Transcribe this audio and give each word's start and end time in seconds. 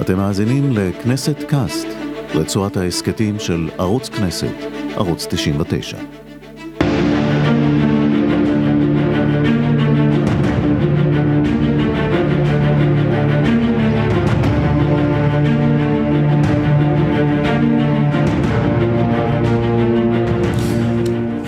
אתם 0.00 0.16
מאזינים 0.16 0.72
לכנסת 0.72 1.36
קאסט, 1.48 1.86
רצועת 2.34 2.76
ההסכתים 2.76 3.38
של 3.38 3.68
ערוץ 3.78 4.08
כנסת, 4.08 4.54
ערוץ 4.94 5.26
99. 5.30 5.98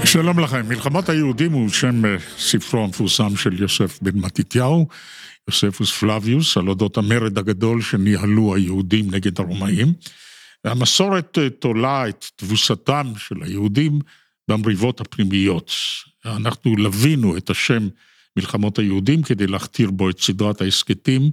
שלום 0.05 0.39
לכם, 0.39 0.69
מלחמות 0.69 1.09
היהודים 1.09 1.53
הוא 1.53 1.69
שם 1.69 2.05
אה, 2.05 2.17
ספרו 2.39 2.85
המפורסם 2.85 3.37
של 3.37 3.63
יוסף 3.63 3.99
בן 4.03 4.19
מתתיהו, 4.21 4.87
יוספוס 5.49 5.93
פלביוס, 5.93 6.57
על 6.57 6.69
אודות 6.69 6.97
המרד 6.97 7.39
הגדול 7.39 7.83
שניהלו 7.83 8.55
היהודים 8.55 9.11
נגד 9.11 9.41
הרומאים. 9.41 9.93
והמסורת 10.65 11.39
תולה 11.59 12.09
את 12.09 12.27
תבוסתם 12.37 13.13
של 13.17 13.43
היהודים 13.43 13.99
במריבות 14.49 15.01
הפנימיות. 15.01 15.73
אנחנו 16.27 16.77
לווינו 16.77 17.37
את 17.37 17.51
השם 17.51 17.89
מלחמות 18.37 18.79
היהודים 18.79 19.23
כדי 19.23 19.47
להכתיר 19.47 19.91
בו 19.91 20.11
את 20.11 20.21
סדרת 20.21 20.61
ההסכתים 20.61 21.31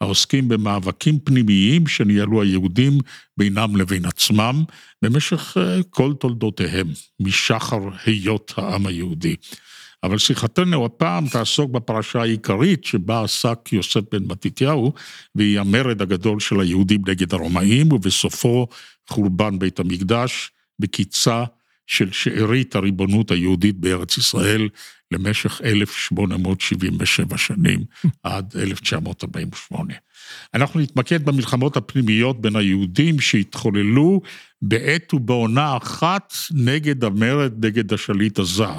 העוסקים 0.00 0.48
במאבקים 0.48 1.18
פנימיים 1.18 1.86
שניהלו 1.86 2.42
היהודים 2.42 2.98
בינם 3.36 3.76
לבין 3.76 4.04
עצמם 4.04 4.64
במשך 5.02 5.56
אה, 5.56 5.82
כל 5.90 6.12
תולדותיהם, 6.20 6.86
משחר 7.20 7.80
היות 8.04 8.52
העם 8.56 8.86
היהודי. 8.86 9.36
אבל 10.02 10.18
שיחתנו 10.18 10.86
הפעם 10.86 11.28
תעסוק 11.28 11.70
בפרשה 11.70 12.20
העיקרית 12.20 12.84
שבה 12.84 13.22
עסק 13.24 13.58
יוסף 13.72 14.00
בן 14.12 14.24
מתתיהו, 14.24 14.92
והיא 15.34 15.60
המרד 15.60 16.02
הגדול 16.02 16.40
של 16.40 16.60
היהודים 16.60 17.02
נגד 17.08 17.34
הרומאים, 17.34 17.92
ובסופו 17.92 18.66
חורבן 19.08 19.58
בית 19.58 19.80
המקדש, 19.80 20.50
בקיצה 20.78 21.44
של 21.86 22.12
שארית 22.12 22.74
הריבונות 22.74 23.30
היהודית 23.30 23.76
בארץ 23.76 24.18
ישראל 24.18 24.68
למשך 25.12 25.60
1877 25.64 27.38
שנים, 27.38 27.84
עד 28.22 28.54
1948. 28.56 29.94
אנחנו 30.54 30.80
נתמקד 30.80 31.24
במלחמות 31.24 31.76
הפנימיות 31.76 32.40
בין 32.40 32.56
היהודים 32.56 33.20
שהתחוללו 33.20 34.20
בעת 34.62 35.14
ובעונה 35.14 35.76
אחת 35.76 36.34
נגד 36.50 37.04
המרד, 37.04 37.66
נגד 37.66 37.92
השליט 37.92 38.38
הזר. 38.38 38.78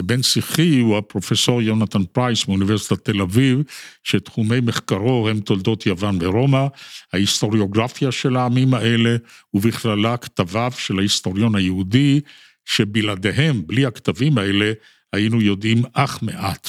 ובן 0.00 0.22
שיחי 0.22 0.78
הוא 0.78 0.98
הפרופסור 0.98 1.62
יונתן 1.62 2.04
פרייס 2.12 2.48
מאוניברסיטת 2.48 3.04
תל 3.04 3.20
אביב, 3.20 3.62
שתחומי 4.04 4.60
מחקרו 4.60 5.28
הם 5.28 5.40
תולדות 5.40 5.86
יוון 5.86 6.18
ורומא, 6.20 6.66
ההיסטוריוגרפיה 7.12 8.12
של 8.12 8.36
העמים 8.36 8.74
האלה, 8.74 9.16
ובכללה 9.54 10.16
כתביו 10.16 10.72
של 10.76 10.98
ההיסטוריון 10.98 11.54
היהודי, 11.54 12.20
שבלעדיהם, 12.64 13.62
בלי 13.66 13.86
הכתבים 13.86 14.38
האלה, 14.38 14.72
היינו 15.12 15.42
יודעים 15.42 15.82
אך 15.92 16.22
מעט. 16.22 16.68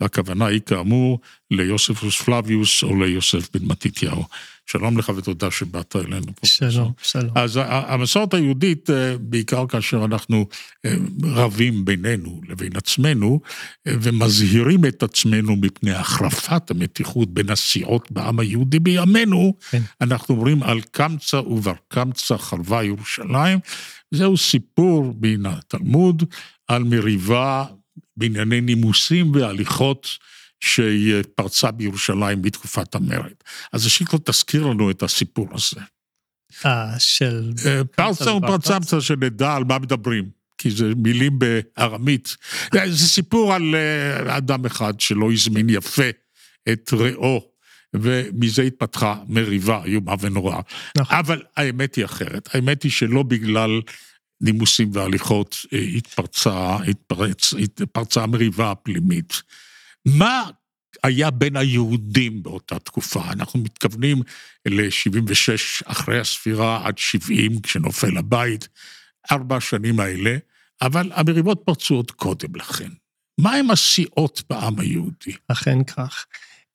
והכוונה 0.00 0.46
היא 0.46 0.60
כאמור 0.66 1.20
ליוספוס 1.50 2.22
פלביוס 2.22 2.82
או 2.82 3.02
ליוסף 3.02 3.56
בן 3.56 3.64
מתתיהו. 3.66 4.24
שלום 4.66 4.98
לך 4.98 5.12
ותודה 5.16 5.50
שבאת 5.50 5.96
אלינו. 5.96 6.26
שלום, 6.44 6.92
שלום. 7.02 7.30
אז 7.34 7.60
המסורת 7.64 8.34
היהודית, 8.34 8.90
אה, 8.90 9.18
בעיקר 9.20 9.66
כאשר 9.66 10.04
אנחנו 10.04 10.46
אה, 10.84 10.94
רבים 11.22 11.84
בינינו 11.84 12.40
לבין 12.48 12.76
עצמנו, 12.76 13.40
אה, 13.86 13.92
ומזהירים 14.02 14.84
את 14.84 15.02
עצמנו 15.02 15.56
מפני 15.56 15.92
החרפת 15.92 16.70
המתיחות 16.70 17.34
בין 17.34 17.50
הסיעות 17.50 18.12
בעם 18.12 18.40
היהודי 18.40 18.78
בימינו, 18.78 19.54
כן. 19.70 19.82
אנחנו 20.00 20.34
אומרים 20.34 20.62
על 20.62 20.80
קמצא 20.80 21.36
ובר 21.36 21.74
קמצא 21.88 22.36
חרבה 22.36 22.84
ירושלים. 22.84 23.58
זהו 24.10 24.36
סיפור 24.36 25.14
מן 25.20 25.46
התלמוד 25.46 26.24
על 26.68 26.84
מריבה 26.84 27.64
בענייני 28.16 28.60
נימוסים 28.60 29.34
והליכות 29.34 30.08
שפרצה 30.62 31.70
בירושלים 31.70 32.42
בתקופת 32.42 32.94
המרד. 32.94 33.32
אז 33.72 33.88
כל 34.04 34.18
תזכיר 34.24 34.66
לנו 34.66 34.90
את 34.90 35.02
הסיפור 35.02 35.48
הזה. 35.52 35.80
אה, 36.66 36.94
של... 36.98 37.52
אה, 37.66 37.84
פרצה 37.84 38.32
ופרצמצה, 38.34 39.00
שנדע 39.00 39.54
על 39.54 39.64
מה 39.64 39.78
מדברים, 39.78 40.30
כי 40.58 40.70
זה 40.70 40.92
מילים 40.96 41.38
בארמית. 41.38 42.36
זה 42.72 43.08
סיפור 43.08 43.54
על 43.54 43.74
אה, 43.74 44.36
אדם 44.36 44.66
אחד 44.66 45.00
שלא 45.00 45.32
הזמין 45.32 45.66
יפה 45.70 46.08
את 46.72 46.90
רעו, 46.92 47.52
ומזה 47.94 48.62
התפתחה 48.62 49.16
מריבה 49.28 49.84
איומה 49.84 50.14
ונוראה. 50.20 50.60
נכון. 50.96 51.16
אבל 51.16 51.42
האמת 51.56 51.94
היא 51.94 52.04
אחרת, 52.04 52.48
האמת 52.54 52.82
היא 52.82 52.92
שלא 52.92 53.22
בגלל 53.22 53.80
נימוסים 54.40 54.90
והליכות 54.92 55.56
אה, 55.72 55.78
התפרצה, 55.78 56.76
התפרץ, 56.76 57.54
התפרצה 57.54 58.22
המריבה 58.22 58.70
הפנימית. 58.70 59.42
מה 60.06 60.50
היה 61.02 61.30
בין 61.30 61.56
היהודים 61.56 62.42
באותה 62.42 62.78
תקופה? 62.78 63.32
אנחנו 63.32 63.60
מתכוונים 63.60 64.22
ל-76 64.66 65.84
אחרי 65.84 66.20
הספירה 66.20 66.86
עד 66.86 66.98
70 66.98 67.60
כשנופל 67.60 68.16
הבית, 68.16 68.68
ארבע 69.32 69.56
השנים 69.56 70.00
האלה, 70.00 70.36
אבל 70.82 71.12
המריבות 71.14 71.62
פרצו 71.64 71.94
עוד 71.94 72.10
קודם 72.10 72.56
לכן. 72.56 72.88
מה 73.38 73.54
הם 73.54 73.70
הסיעות 73.70 74.42
בעם 74.50 74.80
היהודי? 74.80 75.36
אכן 75.48 75.84
כך. 75.84 76.26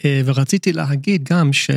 אה, 0.05 0.21
ורציתי 0.25 0.73
להגיד 0.73 1.23
גם 1.23 1.53
ש, 1.53 1.69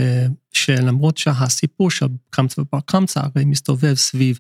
שלמרות 0.53 1.19
שהסיפור 1.19 1.91
של 1.91 2.07
קמצא 2.31 2.61
ובר 2.61 2.81
קמצא 2.87 3.21
הרי 3.21 3.45
מסתובב 3.45 3.95
סביב 3.95 4.39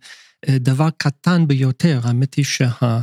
אה, 0.48 0.58
דבר 0.58 0.88
קטן 0.96 1.46
ביותר, 1.48 2.00
האמת 2.04 2.34
היא 2.34 2.44
שה, 2.44 3.00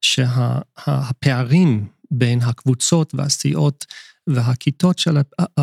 שהפערים 0.00 1.86
בין 2.10 2.40
הקבוצות 2.42 3.14
והסיעות 3.14 3.86
והכיתות 4.26 4.98
של, 4.98 5.16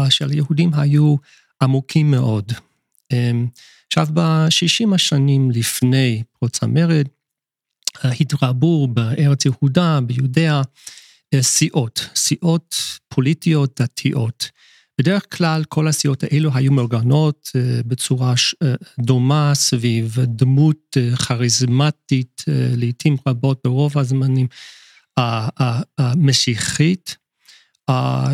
של 0.09 0.29
היהודים 0.29 0.73
היו 0.73 1.15
עמוקים 1.61 2.11
מאוד. 2.11 2.53
אמ, 3.13 3.47
עכשיו, 3.87 4.07
בשישים 4.13 4.93
השנים 4.93 5.51
לפני 5.51 6.23
פרוץ 6.39 6.63
המרד, 6.63 7.07
התרבו 8.03 8.87
בארץ 8.87 9.45
יהודה, 9.45 9.99
ביודעה, 10.01 10.61
אה, 11.33 11.43
סיעות, 11.43 12.09
סיעות 12.15 12.75
פוליטיות 13.07 13.81
דתיות. 13.81 14.49
בדרך 14.99 15.37
כלל 15.37 15.63
כל 15.69 15.87
הסיעות 15.87 16.23
האלו 16.23 16.51
היו 16.53 16.71
מאורגנות 16.71 17.51
אה, 17.55 17.79
בצורה 17.85 18.33
אה, 18.63 18.75
דומה 18.99 19.51
סביב 19.55 20.17
דמות 20.23 20.97
אה, 20.97 21.15
כריזמטית, 21.15 22.43
לעיתים 22.47 23.17
רבות 23.27 23.59
ברוב 23.63 23.97
הזמנים 23.97 24.47
המשיחית, 25.97 27.17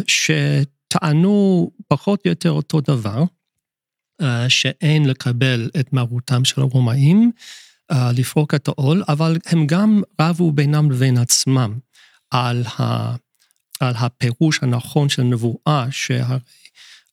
שטענו 0.08 1.72
פחות 1.88 2.22
או 2.26 2.30
יותר 2.30 2.52
אותו 2.52 2.82
דבר, 2.82 3.24
שאין 4.48 5.06
לקבל 5.06 5.70
את 5.80 5.94
מרותם 5.94 6.46
של 6.46 6.62
הרומאים, 6.62 7.32
לפרוק 7.92 8.54
את 8.54 8.68
העול, 8.68 9.04
אבל 9.10 9.38
הם 9.46 9.68
גם 9.68 10.02
רבו 10.22 10.52
בינם 10.52 10.92
לבין 10.92 11.18
עצמם 11.18 11.80
על 12.32 12.64
ה... 12.80 13.16
על 13.80 13.94
הפירוש 13.98 14.60
הנכון 14.64 15.10
של 15.10 15.24
נבואה 15.24 15.86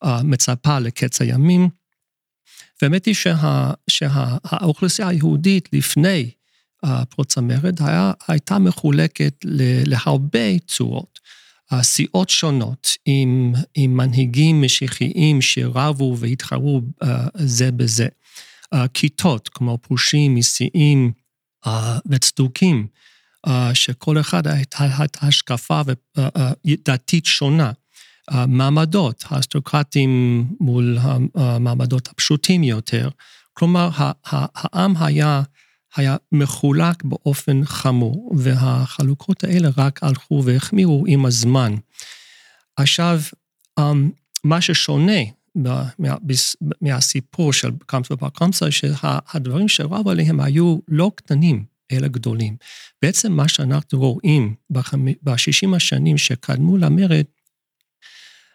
שמצפה 0.03 0.79
לקץ 0.79 1.21
הימים. 1.21 1.69
והאמת 2.81 3.05
היא 3.05 3.15
שה, 3.15 3.71
שהאוכלוסייה 3.89 5.07
היהודית 5.07 5.69
לפני 5.73 6.31
פרוץ 7.09 7.37
המרד 7.37 7.81
היה, 7.81 8.11
הייתה 8.27 8.59
מחולקת 8.59 9.45
להרבה 9.85 10.59
צורות. 10.67 11.19
סיעות 11.81 12.29
שונות 12.29 12.87
עם, 13.05 13.53
עם 13.75 13.97
מנהיגים 13.97 14.61
משיחיים 14.61 15.41
שרבו 15.41 16.15
והתחרו 16.19 16.81
זה 17.35 17.71
בזה. 17.71 18.07
כיתות 18.93 19.49
כמו 19.49 19.77
פרושים, 19.77 20.35
מסיעים 20.35 21.11
וצדוקים, 22.05 22.87
אה, 23.47 23.75
שכל 23.75 24.19
אחד 24.19 24.47
הייתה 24.47 24.87
השקפה 25.21 25.81
אה, 26.17 26.29
אה, 26.37 26.51
דתית 26.85 27.25
שונה. 27.25 27.71
מעמדות, 28.47 29.23
האסטרוקרטים 29.29 30.45
מול 30.59 30.97
המעמדות 31.35 32.07
הפשוטים 32.07 32.63
יותר. 32.63 33.09
כלומר, 33.53 33.89
העם 34.25 34.93
היה, 34.99 35.41
היה 35.95 36.17
מחולק 36.31 37.03
באופן 37.03 37.65
חמור, 37.65 38.31
והחלוקות 38.37 39.43
האלה 39.43 39.69
רק 39.77 40.03
הלכו 40.03 40.43
והחמירו 40.45 41.03
עם 41.07 41.25
הזמן. 41.25 41.75
עכשיו, 42.75 43.21
מה 44.43 44.61
ששונה 44.61 45.21
מהסיפור 46.81 47.53
של 47.53 47.71
קמצא 47.85 48.13
ובר 48.13 48.29
קמצא, 48.29 48.69
שהדברים 48.69 49.67
שרב 49.67 50.07
עליהם 50.07 50.39
היו 50.39 50.77
לא 50.87 51.11
קטנים. 51.15 51.71
אלא 51.91 52.07
גדולים. 52.07 52.57
בעצם 53.01 53.31
מה 53.31 53.47
שאנחנו 53.47 53.99
רואים 53.99 54.55
בשישים 55.23 55.73
השנים 55.73 56.17
שקדמו 56.17 56.77
למרד, 56.77 57.25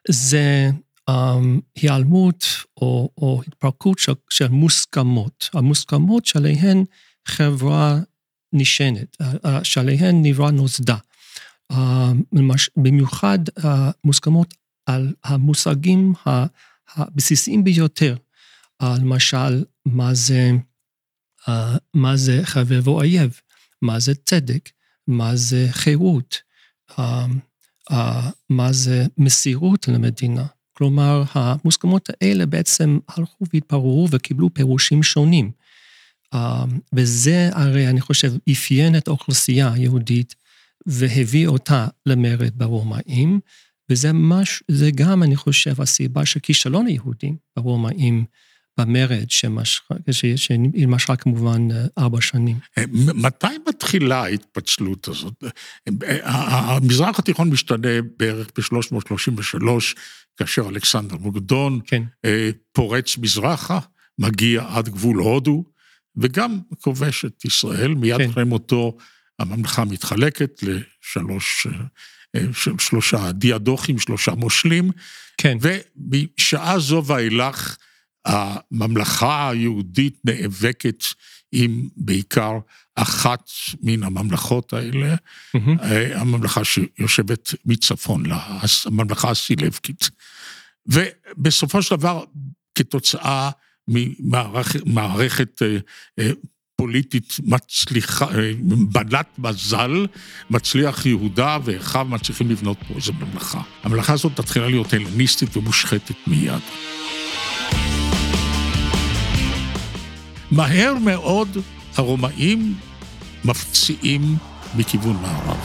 זה 0.09 0.71
היעלמות 1.77 2.45
או, 2.77 3.11
או 3.19 3.43
התפרקות 3.47 3.99
של, 3.99 4.13
של 4.31 4.49
מוסכמות, 4.49 5.51
המוסכמות 5.55 6.27
שעליהן 6.27 6.85
חברה 7.27 8.01
נשענת, 8.53 9.17
שעליהן 9.63 10.23
נברא 10.23 10.51
נוסדה. 10.51 10.97
במיוחד 12.77 13.39
המוסכמות 13.57 14.55
על 14.87 15.15
המושגים 15.25 16.13
הבסיסיים 16.95 17.65
ביותר, 17.65 18.17
למשל, 18.83 19.65
מה 19.87 20.15
זה, 20.15 20.51
מה 21.95 22.17
זה 22.17 22.41
חבר 22.45 22.81
ואויב, 22.85 23.41
מה 23.83 24.01
זה 24.01 24.15
צדק, 24.15 24.71
מה 25.07 25.37
זה 25.37 25.67
חירות, 25.71 26.37
מה 28.51 28.73
זה 28.73 29.07
מסירות 29.19 29.89
למדינה. 29.89 30.47
כלומר, 30.73 31.23
המוסכמות 31.33 32.11
האלה 32.11 32.47
בעצם 32.47 32.99
הלכו 33.09 33.45
והתפרעו 33.53 34.09
וקיבלו 34.11 34.55
פירושים 34.55 35.03
שונים. 35.03 35.51
וזה 36.95 37.51
הרי, 37.53 37.89
אני 37.89 38.01
חושב, 38.01 38.33
אפיין 38.53 38.97
את 38.97 39.09
האוכלוסייה 39.09 39.73
היהודית 39.73 40.35
והביא 40.87 41.47
אותה 41.47 41.87
למרד 42.07 42.53
ברומאים, 42.55 43.41
וזה 43.91 44.13
מש, 44.13 44.63
זה 44.69 44.91
גם, 44.91 45.23
אני 45.23 45.37
חושב, 45.37 45.81
הסיבה 45.81 46.27
של 46.27 46.41
כישלון 46.41 46.87
היהודים 46.87 47.37
ברומאים 47.57 48.25
במרד, 48.79 49.31
שנמשכה 50.37 51.17
כמובן 51.17 51.69
ארבע 51.99 52.21
שנים. 52.21 52.59
מתי 52.95 53.47
מתחילה 53.69 54.23
ההתפצלות 54.23 55.09
הזאת? 55.09 55.45
המזרח 56.23 57.19
התיכון 57.19 57.51
משתנה 57.51 57.89
בערך 58.17 58.49
ב-333, 58.59 59.65
כאשר 60.37 60.69
אלכסנדר 60.69 61.17
מוקדון 61.17 61.81
כן. 61.87 62.03
פורץ 62.73 63.19
מזרחה, 63.19 63.79
מגיע 64.19 64.65
עד 64.69 64.89
גבול 64.89 65.19
הודו, 65.19 65.65
וגם 66.17 66.61
כובש 66.81 67.25
את 67.25 67.45
ישראל, 67.45 67.95
מיד 67.95 68.19
כן. 68.19 68.31
אחרי 68.31 68.45
מותו 68.45 68.97
הממלכה 69.39 69.85
מתחלקת 69.85 70.63
לשלוש, 70.63 71.67
שלושה 72.79 73.33
דיאדוכים, 73.33 73.99
שלושה 73.99 74.33
מושלים, 74.35 74.91
כן. 75.37 75.59
ומשעה 75.61 76.79
זו 76.79 77.03
ואילך, 77.07 77.77
הממלכה 78.25 79.51
היהודית 79.51 80.19
נאבקת 80.25 81.05
עם 81.53 81.89
בעיקר 81.97 82.53
אחת 82.95 83.51
מן 83.83 84.03
הממלכות 84.03 84.73
האלה, 84.73 85.15
mm-hmm. 85.15 85.83
הממלכה 86.15 86.65
שיושבת 86.65 87.55
מצפון 87.65 88.27
לה, 88.27 88.61
הממלכה 88.87 89.31
הסילבקית. 89.31 90.11
ובסופו 90.87 91.83
של 91.83 91.97
דבר, 91.97 92.25
כתוצאה 92.75 93.51
ממערכת 93.89 95.63
אה, 95.63 95.77
אה, 96.19 96.31
פוליטית 96.77 97.37
מצליחה, 97.45 98.27
בנת 98.93 99.27
מזל, 99.39 100.07
מצליח 100.51 101.07
יהודה 101.07 101.59
ואחיו 101.65 102.07
מצליחים 102.11 102.51
לבנות 102.51 102.77
פה 102.89 102.95
איזו 102.95 103.13
ממלכה. 103.13 103.61
הממלכה 103.83 104.13
הזאת 104.13 104.33
תתחילה 104.37 104.69
להיות 104.69 104.93
הלניסטית 104.93 105.57
ומושחתת 105.57 106.15
מיד. 106.27 106.61
מהר 110.51 110.95
מאוד 111.05 111.49
הרומאים 111.97 112.75
מפציעים 113.45 114.37
מכיוון 114.77 115.17
מערב. 115.23 115.61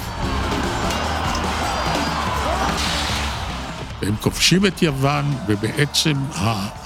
הם 4.01 4.15
כובשים 4.15 4.65
את 4.65 4.81
יוון, 4.81 5.25
ובעצם 5.47 6.13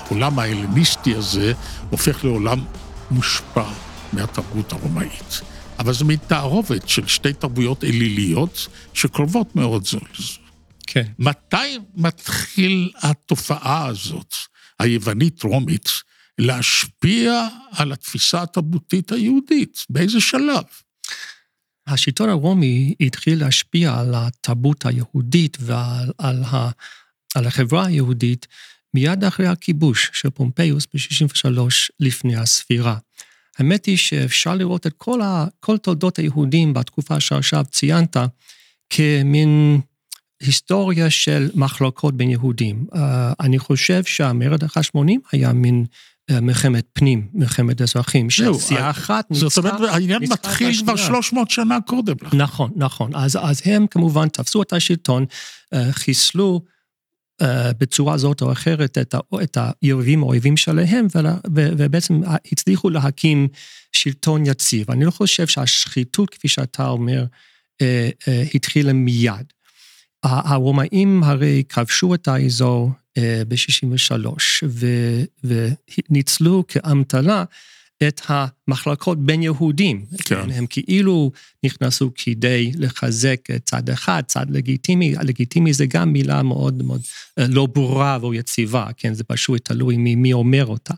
העולם 0.05 0.39
ההלניסטי 0.39 1.15
הזה 1.15 1.53
הופך 1.89 2.25
לעולם 2.25 2.65
מושפע 3.11 3.71
מהתרבות 4.13 4.71
הרומאית. 4.71 5.41
אבל 5.79 5.93
זו 5.93 6.05
מין 6.05 6.17
תערובת 6.27 6.89
של 6.89 7.07
שתי 7.07 7.33
תרבויות 7.33 7.83
אליליות 7.83 8.67
שקרובות 8.93 9.55
מאוד 9.55 9.85
זו 9.85 9.99
לזו. 10.19 10.39
כן. 10.87 11.05
מתי 11.19 11.79
מתחיל 11.95 12.91
התופעה 12.95 13.85
הזאת, 13.85 14.35
היוונית-רומית, 14.79 15.89
להשפיע 16.39 17.47
על 17.71 17.91
התפיסה 17.91 18.41
התרבותית 18.41 19.11
היהודית? 19.11 19.77
באיזה 19.89 20.21
שלב? 20.21 20.63
השלטון 21.87 22.29
הרומי 22.29 22.95
התחיל 22.99 23.39
להשפיע 23.39 23.99
על 23.99 24.11
התרבות 24.15 24.85
היהודית 24.85 25.57
ועל 25.59 26.11
על 26.17 26.43
ה, 26.43 26.69
על 27.35 27.47
החברה 27.47 27.85
היהודית 27.85 28.47
מיד 28.95 29.23
אחרי 29.23 29.47
הכיבוש 29.47 30.11
של 30.13 30.29
פומפיוס 30.29 30.87
ב-63 30.93 31.59
לפני 31.99 32.35
הספירה. 32.35 32.97
האמת 33.57 33.85
היא 33.85 33.97
שאפשר 33.97 34.55
לראות 34.55 34.87
את 34.87 34.93
כל, 34.97 35.21
ה, 35.21 35.45
כל 35.59 35.77
תולדות 35.77 36.17
היהודים 36.17 36.73
בתקופה 36.73 37.19
שעכשיו 37.19 37.65
ציינת 37.71 38.17
כמין 38.89 39.79
היסטוריה 40.41 41.09
של 41.09 41.49
מחלוקות 41.55 42.17
בין 42.17 42.29
יהודים. 42.29 42.85
Uh, 42.91 42.97
אני 43.39 43.59
חושב 43.59 44.03
שהמרד 44.03 44.63
החשמונים 44.63 45.21
היה 45.31 45.53
מין 45.53 45.85
uh, 46.31 46.39
מלחמת 46.41 46.85
פנים, 46.93 47.27
מלחמת 47.33 47.81
אזרחים, 47.81 48.29
שסיעה 48.29 48.89
אחת 48.89 49.31
ניצחה... 49.31 49.49
זאת 49.49 49.57
אומרת, 49.57 49.89
העניין 49.89 50.21
מתחיל 50.23 50.77
כבר 50.83 50.95
300 50.95 51.49
שנה 51.49 51.77
קודם. 51.87 52.15
נכון, 52.33 52.71
נכון. 52.75 53.15
אז, 53.15 53.37
אז 53.41 53.61
הם 53.65 53.87
כמובן 53.87 54.27
תפסו 54.27 54.61
את 54.61 54.73
השלטון, 54.73 55.25
uh, 55.25 55.77
חיסלו 55.91 56.61
אה, 56.65 56.74
בצורה 57.77 58.17
זאת 58.17 58.41
או 58.41 58.51
אחרת 58.51 58.97
את, 58.97 59.13
ה, 59.13 59.19
את 59.43 59.57
היריבים 59.81 60.23
או 60.23 60.27
האויבים 60.27 60.57
שלהם, 60.57 61.07
ובעצם 61.51 62.21
הצליחו 62.51 62.89
להקים 62.89 63.47
שלטון 63.91 64.45
יציב. 64.45 64.91
אני 64.91 65.05
לא 65.05 65.11
חושב 65.11 65.47
שהשחיתות, 65.47 66.29
כפי 66.29 66.47
שאתה 66.47 66.87
אומר, 66.87 67.25
אה, 67.81 68.09
אה, 68.27 68.43
התחילה 68.53 68.93
מיד. 68.93 69.53
הרומאים 70.23 71.23
הרי 71.23 71.63
כבשו 71.69 72.15
את 72.15 72.27
האזור 72.27 72.91
ב-63' 73.47 74.63
וניצלו 75.43 76.63
כאמתלה 76.67 77.43
את 78.07 78.21
המחלקות 78.27 79.25
בין 79.25 79.43
יהודים. 79.43 80.05
כן. 80.25 80.51
הם 80.51 80.65
כאילו 80.69 81.31
נכנסו 81.63 82.11
כדי 82.15 82.71
לחזק 82.75 83.39
צד 83.65 83.89
אחד, 83.89 84.23
צד 84.27 84.45
לגיטימי. 84.49 85.15
לגיטימי 85.23 85.73
זה 85.73 85.85
גם 85.85 86.13
מילה 86.13 86.43
מאוד 86.43 86.83
מאוד 86.83 87.01
אה, 87.39 87.47
לא 87.47 87.65
ברורה 87.65 88.17
או 88.23 88.33
יציבה, 88.33 88.87
כן? 88.97 89.13
זה 89.13 89.23
פשוט 89.23 89.65
תלוי 89.65 89.97
מי, 89.97 90.15
מי 90.15 90.33
אומר 90.33 90.65
אותה. 90.65 90.93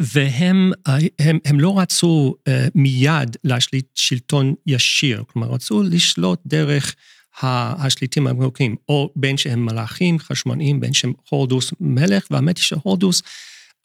והם 0.00 0.72
הם, 1.18 1.38
הם 1.44 1.60
לא 1.60 1.78
רצו 1.78 2.34
אה, 2.48 2.66
מיד 2.74 3.36
להשליט 3.44 3.86
שלטון 3.94 4.54
ישיר, 4.66 5.24
כלומר, 5.26 5.48
רצו 5.48 5.82
לשלוט 5.82 6.40
דרך 6.46 6.94
השליטים 7.42 8.26
המלוכים, 8.26 8.76
או 8.88 9.12
בין 9.16 9.36
שהם 9.36 9.66
מלאכים, 9.66 10.18
חשמונאים, 10.18 10.80
בין 10.80 10.92
שהם 10.92 11.12
הורדוס 11.30 11.72
מלך, 11.80 12.26
והאמת 12.30 12.56
היא 12.56 12.64
שהורדוס 12.64 13.22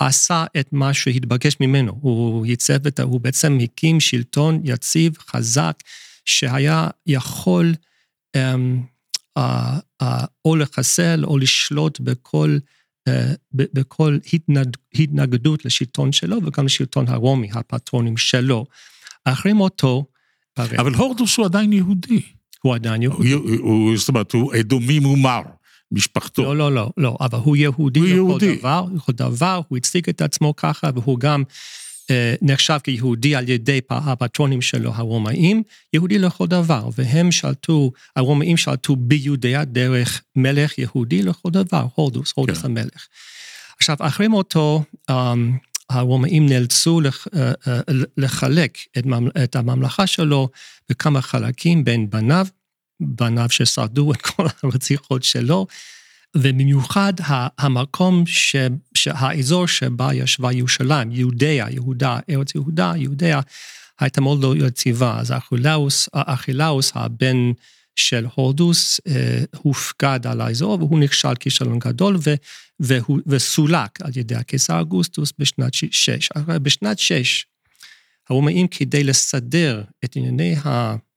עשה 0.07 0.45
את 0.59 0.73
מה 0.73 0.93
שהתבקש 0.93 1.57
ממנו, 1.59 1.97
הוא 2.01 2.45
ייצב 2.45 2.87
את, 2.87 2.99
הוא 2.99 3.19
בעצם 3.21 3.57
הקים 3.63 3.99
שלטון 3.99 4.61
יציב, 4.63 5.17
חזק, 5.17 5.79
שהיה 6.25 6.87
יכול 7.07 7.73
um, 8.37 8.39
uh, 9.39 9.41
uh, 10.03 10.05
או 10.45 10.55
לחסל 10.55 11.23
או 11.23 11.37
לשלוט 11.37 11.99
בכל, 11.99 12.57
uh, 13.09 13.11
בכל 13.53 14.17
התנג, 14.33 14.77
התנגדות 14.93 15.65
לשלטון 15.65 16.11
שלו 16.11 16.37
וגם 16.45 16.65
לשלטון 16.65 17.07
הרומי, 17.07 17.49
הפטרונים 17.53 18.17
שלו. 18.17 18.65
אחרי 19.25 19.53
מותו... 19.53 20.05
אבל 20.57 20.93
הורדוס 20.93 21.37
הוא 21.37 21.45
עדיין 21.45 21.73
יהודי. 21.73 22.21
הוא 22.61 22.75
עדיין 22.75 23.01
יהודי. 23.01 23.31
הוא, 23.31 23.49
הוא, 23.59 23.97
זאת 23.97 24.09
אומרת, 24.09 24.31
הוא 24.31 24.53
אדומי 24.59 24.99
מומר. 24.99 25.41
משפחתו. 25.93 26.43
לא, 26.43 26.57
לא, 26.57 26.71
לא, 26.71 26.91
לא, 26.97 27.17
אבל 27.19 27.39
הוא 27.43 27.55
יהודי 27.55 27.99
הוא 27.99 28.07
יהודי. 28.07 28.55
דבר, 28.55 28.85
לכל 28.95 29.11
דבר, 29.11 29.61
הוא 29.67 29.77
הציג 29.77 30.09
את 30.09 30.21
עצמו 30.21 30.55
ככה, 30.55 30.89
והוא 30.95 31.19
גם 31.19 31.43
אה, 32.11 32.35
נחשב 32.41 32.77
כיהודי 32.83 33.35
על 33.35 33.49
ידי 33.49 33.79
הפטרונים 33.89 34.61
שלו, 34.61 34.91
הרומאים, 34.95 35.63
יהודי 35.93 36.19
לכל 36.19 36.47
דבר, 36.47 36.89
והם 36.97 37.31
שלטו, 37.31 37.91
הרומאים 38.15 38.57
שלטו 38.57 38.95
ביהודיה 38.95 39.65
דרך 39.65 40.21
מלך 40.35 40.77
יהודי 40.77 41.21
לכל 41.21 41.49
דבר, 41.49 41.85
הורדוס, 41.95 42.33
הורדוס 42.35 42.57
כן. 42.57 42.65
המלך. 42.65 43.07
עכשיו, 43.77 43.97
אחרי 43.99 44.27
מותו, 44.27 44.83
אה, 45.09 45.33
הרומאים 45.89 46.45
נאלצו 46.45 47.01
לח, 47.01 47.27
אה, 47.35 47.51
אה, 47.67 47.79
לחלק 48.17 48.77
את, 48.97 49.05
את 49.43 49.55
הממלכה 49.55 50.07
שלו 50.07 50.49
בכמה 50.89 51.21
חלקים 51.21 51.83
בין 51.83 52.09
בניו, 52.09 52.47
בניו 52.99 53.49
ששרדו 53.49 54.13
את 54.13 54.21
כל 54.21 54.45
הרציחות 54.63 55.23
שלו, 55.23 55.67
ובמיוחד 56.37 57.13
המקום, 57.57 58.23
ש, 58.25 58.55
שהאזור 58.93 59.67
שבה 59.67 60.13
ישבה 60.13 60.51
ירושלים, 60.51 61.11
יהודיה, 61.11 61.65
יהודה, 61.69 62.19
ארץ 62.29 62.55
יהודה, 62.55 62.93
יהודיה, 62.95 63.41
הייתה 63.99 64.21
מאוד 64.21 64.43
לא 64.43 64.55
יציבה. 64.67 65.19
אז 65.19 65.31
אכילאוס, 65.31 66.09
אכילאוס 66.13 66.91
הבן 66.95 67.51
של 67.95 68.25
הורדוס 68.35 68.99
אה, 69.07 69.43
הופקד 69.57 70.27
על 70.27 70.41
האזור, 70.41 70.77
והוא 70.79 70.99
נכשל 70.99 71.35
כישלון 71.35 71.79
גדול, 71.79 72.17
ו, 72.23 72.33
והוא, 72.79 73.19
וסולק 73.27 74.01
על 74.01 74.11
ידי 74.15 74.35
הקיסר 74.35 74.79
אוגוסטוס 74.79 75.33
בשנת 75.39 75.73
שש. 75.73 76.29
בשנת 76.47 76.99
שש, 76.99 77.45
הרומאים 78.29 78.67
כדי 78.67 79.03
לסדר 79.03 79.83
את 80.05 80.15
ענייני 80.15 80.55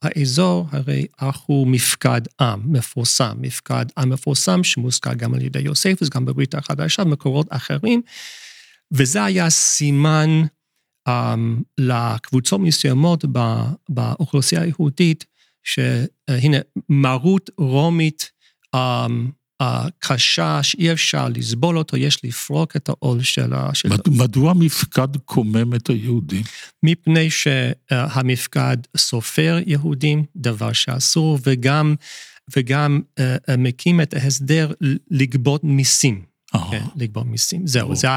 האזור, 0.02 0.66
הרי 0.72 1.06
ערכו 1.18 1.64
מפקד 1.66 2.20
עם 2.40 2.72
מפורסם, 2.72 3.36
מפקד 3.40 3.86
עם 3.98 4.10
מפורסם 4.10 4.64
שמוזכר 4.64 5.14
גם 5.14 5.34
על 5.34 5.42
ידי 5.42 5.60
יוספוס, 5.60 6.08
גם 6.08 6.24
בברית 6.24 6.54
החדשה, 6.54 7.04
במקורות 7.04 7.46
אחרים, 7.50 8.02
וזה 8.92 9.24
היה 9.24 9.50
סימן 9.50 10.42
um, 11.08 11.12
לקבוצות 11.78 12.60
מסוימות 12.60 13.24
באוכלוסייה 13.88 14.62
היהודית, 14.62 15.24
שהנה, 15.64 16.58
מרות 16.88 17.50
רומית 17.58 18.30
um, 18.76 18.78
הקשה 19.60 20.62
שאי 20.62 20.92
אפשר 20.92 21.28
לסבול 21.28 21.78
אותו, 21.78 21.96
יש 21.96 22.24
לפרוק 22.24 22.76
את 22.76 22.88
העול 22.88 23.22
של 23.22 23.52
ה... 23.52 23.70
מדוע 24.08 24.50
המפקד 24.50 25.16
קומם 25.24 25.74
את 25.74 25.88
היהודים? 25.88 26.42
מפני 26.82 27.28
שהמפקד 27.30 28.76
סופר 28.96 29.58
יהודים, 29.66 30.24
דבר 30.36 30.72
שאסור, 30.72 31.38
וגם, 31.46 31.94
וגם 32.56 33.00
uh, 33.20 33.22
מקים 33.58 34.00
את 34.00 34.14
ההסדר 34.14 34.72
לגבות 35.10 35.64
מיסים. 35.64 36.35
כן, 36.70 36.84
לגבות 36.96 37.26
מיסים. 37.26 37.66
זהו, 37.66 37.96
זה, 37.96 38.08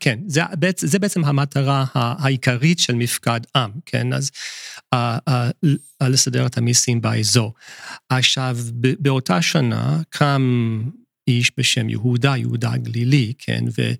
כן, 0.00 0.18
זה, 0.26 0.42
זה 0.76 0.98
בעצם 0.98 1.24
המטרה 1.24 1.84
העיקרית 1.94 2.78
של 2.78 2.94
מפקד 2.94 3.40
עם, 3.56 3.70
כן, 3.86 4.12
אז 4.12 4.30
uh, 4.94 4.98
uh, 5.28 6.08
לסדר 6.08 6.46
את 6.46 6.58
המיסים 6.58 7.00
באזור. 7.00 7.54
עכשיו, 8.08 8.58
באותה 8.98 9.42
שנה 9.42 10.00
קם 10.08 10.82
איש 11.28 11.52
בשם 11.56 11.88
יהודה, 11.88 12.36
יהודה 12.36 12.72
הגלילי, 12.72 13.32
כן, 13.38 13.64
ו, 13.78 13.92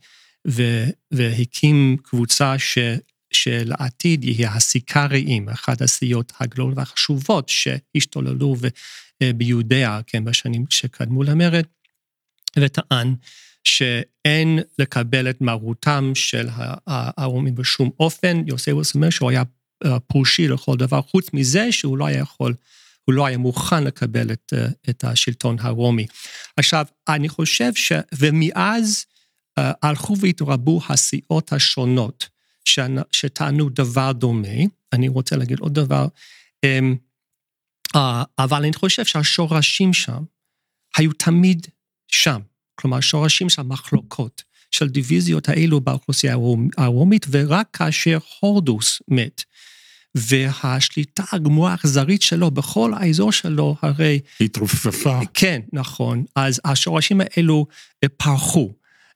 ו, 0.49 0.85
והקים 1.11 1.97
קבוצה 2.03 2.59
ש, 2.59 2.79
שלעתיד 3.33 4.25
יהיה 4.25 4.53
הסיקריים, 4.53 5.49
אחת 5.49 5.83
הסיעות 5.83 6.33
הגדולות 6.41 6.77
והחשובות 6.77 7.49
שהשתוללו 7.49 8.57
ביודעה, 9.21 10.01
כן, 10.07 10.25
בשנים 10.25 10.65
שקדמו 10.71 11.23
למרד, 11.23 11.65
וטען 12.59 13.15
שאין 13.65 14.59
לקבל 14.79 15.31
את 15.31 15.41
מרותם 15.41 16.13
של 16.15 16.49
הרומים 16.87 17.55
בשום 17.55 17.91
אופן. 18.01 18.43
יוספוס 18.47 18.95
אומר 18.95 19.11
שהוא 19.11 19.31
היה 19.31 19.43
אה, 19.85 20.01
פרושי 20.01 20.49
לכל 20.49 20.77
דבר, 20.77 21.03
חוץ 21.03 21.27
מזה 21.33 21.73
שהוא 21.73 21.99
לא 21.99 22.07
היה 22.07 22.19
יכול, 22.19 22.55
הוא 23.05 23.15
לא 23.15 23.27
היה 23.27 23.39
מוכן 23.39 23.85
לקבל 23.85 24.33
את, 24.33 24.53
אה, 24.57 24.67
את 24.91 25.05
השלטון 25.05 25.57
הרומי. 25.61 26.07
עכשיו, 26.57 26.87
אני 27.09 27.29
חושב 27.29 27.75
ש... 27.75 27.93
ומאז 28.19 29.05
uh, 29.61 29.63
הלכו 29.83 30.17
והתרבו 30.21 30.81
הסיעות 30.89 31.53
השונות 31.53 32.29
שטענו 33.13 33.69
דבר 33.71 34.13
דומה. 34.13 34.59
אני 34.93 35.09
רוצה 35.09 35.37
להגיד 35.37 35.59
עוד 35.59 35.75
דבר, 35.75 36.07
uh, 36.67 37.99
אבל 38.39 38.59
אני 38.63 38.73
חושב 38.73 39.05
שהשורשים 39.05 39.93
שם 39.93 40.23
היו 40.97 41.13
תמיד 41.13 41.67
שם. 42.09 42.41
כלומר 42.81 43.01
שורשים 43.01 43.49
של 43.49 43.63
מחלוקות, 43.63 44.43
של 44.71 44.89
דיוויזיות 44.89 45.49
האלו 45.49 45.81
באוכלוסייה 45.81 46.37
הרומית, 46.79 47.27
ורק 47.31 47.67
כאשר 47.73 48.19
הורדוס 48.41 49.03
מת, 49.09 49.43
והשליטה 50.15 51.23
הגמורה 51.33 51.71
האכזרית 51.71 52.23
שלו 52.23 52.51
בכל 52.51 52.93
האזור 52.95 53.33
שלו, 53.33 53.77
הרי... 53.83 54.21
התרופפה. 54.41 55.21
כן, 55.35 55.61
נכון. 55.73 56.25
אז 56.37 56.61
השורשים 56.65 57.21
האלו 57.21 57.67
פרחו 58.17 58.73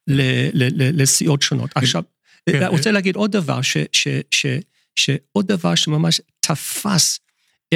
לסיעות 0.06 1.42
שונות. 1.42 1.72
כן. 1.72 1.80
עכשיו, 1.80 2.02
אני 2.48 2.58
כן. 2.58 2.66
רוצה 2.66 2.90
להגיד 2.90 3.16
עוד 3.16 3.32
דבר, 3.32 3.62
ש, 3.62 3.76
ש, 3.92 4.08
ש, 4.30 4.46
שעוד 4.94 5.46
דבר 5.46 5.74
שממש 5.74 6.20
תפס 6.40 7.20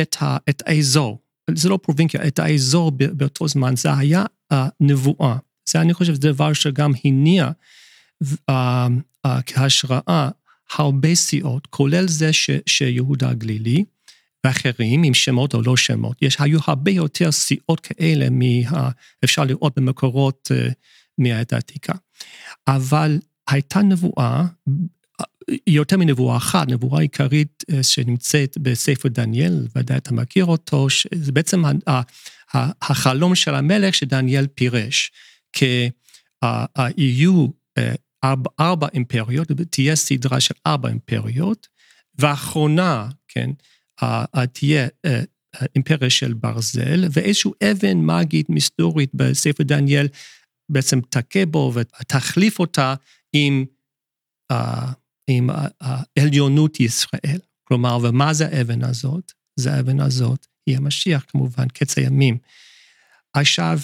את, 0.03 0.17
ה, 0.21 0.37
את 0.49 0.63
האזור, 0.67 1.19
זה 1.55 1.69
לא 1.69 1.79
פרובינקיה, 1.83 2.27
את 2.27 2.39
האזור 2.39 2.91
באותו 2.91 3.49
זמן, 3.49 3.77
זה 3.77 3.95
היה 3.95 4.25
הנבואה. 4.51 5.37
זה 5.69 5.81
אני 5.81 5.95
חושב, 5.95 6.17
דבר 6.17 6.53
שגם 6.53 6.93
הניע 7.05 7.51
uh, 8.25 8.51
uh, 8.51 9.29
כהשראה 9.47 10.29
הרבה 10.73 11.15
סיעות, 11.15 11.67
כולל 11.67 12.09
זה 12.09 12.33
ש, 12.33 12.51
שיהודה 12.67 13.31
הגלילי 13.31 13.85
ואחרים, 14.45 15.03
עם 15.03 15.15
שמות 15.15 15.55
או 15.55 15.63
לא 15.63 15.77
שמות. 15.77 16.17
יש, 16.23 16.37
היו 16.41 16.59
הרבה 16.67 16.91
יותר 16.91 17.33
סיעות 17.33 17.81
כאלה, 17.81 18.31
מה, 18.31 18.91
אפשר 19.25 19.45
לראות 19.45 19.79
במקורות 19.79 20.51
uh, 20.53 20.73
מהעת 21.19 21.53
העתיקה. 21.53 21.93
אבל 22.69 23.19
הייתה 23.49 23.83
נבואה, 23.83 24.45
יותר 25.67 25.97
מנבואה 25.97 26.37
אחת, 26.37 26.69
נבואה 26.69 27.01
עיקרית 27.01 27.65
שנמצאת 27.83 28.59
בספר 28.59 29.09
דניאל, 29.09 29.67
ודאי 29.77 29.97
אתה 29.97 30.15
מכיר 30.15 30.45
אותו, 30.45 30.87
זה 31.15 31.33
בעצם 31.33 31.63
החלום 32.55 33.35
של 33.35 33.55
המלך 33.55 33.95
שדניאל 33.95 34.47
פירש. 34.47 35.13
שיהיו 35.57 37.47
אה, 37.79 37.95
ארבע, 38.25 38.51
ארבע 38.61 38.87
אימפריות, 38.95 39.49
תהיה 39.71 39.97
סדרה 39.97 40.41
של 40.41 40.55
ארבע 40.67 40.89
אימפריות, 40.89 41.69
ואחרונה, 42.19 43.09
כן, 43.29 43.51
תהיה 44.53 44.89
אה, 45.05 45.21
אימפריה 45.77 46.11
של 46.11 46.35
ברזל, 46.35 47.05
ואיזושהי 47.13 47.51
אבן 47.71 47.99
מגית 47.99 48.51
מסתורית 48.51 49.11
בספר 49.15 49.63
דניאל 49.63 50.09
בעצם 50.69 51.01
תכה 51.01 51.47
בו 51.47 51.73
ותחליף 51.75 52.59
אותה 52.59 52.95
עם, 53.33 53.65
עם 55.31 55.51
עליונות 56.19 56.81
ישראל. 56.81 57.39
כלומר, 57.65 57.99
ומה 58.03 58.35
זה 58.35 58.47
האבן 58.47 58.85
הזאת? 58.85 59.33
זה 59.57 59.75
האבן 59.75 60.01
הזאת, 60.01 60.47
היא 60.67 60.77
המשיח 60.77 61.25
כמובן, 61.29 61.69
קץ 61.69 61.99
הימים. 61.99 62.39
עכשיו, 63.33 63.79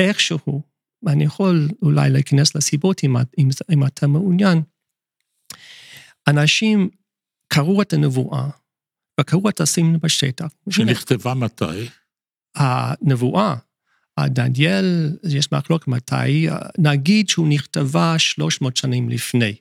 איכשהו, 0.00 0.62
ואני 1.02 1.24
יכול 1.24 1.68
אולי 1.82 2.10
להיכנס 2.10 2.54
לסיבות 2.54 3.04
אם, 3.04 3.16
אם, 3.38 3.48
אם 3.72 3.86
אתה 3.86 4.06
מעוניין, 4.06 4.62
אנשים 6.28 6.88
קראו 7.48 7.82
את 7.82 7.92
הנבואה 7.92 8.48
וקראו 9.20 9.48
את 9.48 9.60
הסימנים 9.60 10.00
בשטח. 10.02 10.48
שנכתבה 10.70 11.34
מתי? 11.34 11.88
הנבואה, 12.54 13.54
דניאל, 14.20 15.16
יש 15.28 15.52
מחלוק 15.52 15.88
מתי, 15.88 16.48
נגיד 16.78 17.28
שהוא 17.28 17.48
נכתבה 17.48 18.18
300 18.18 18.76
שנים 18.76 19.08
לפני. 19.08 19.54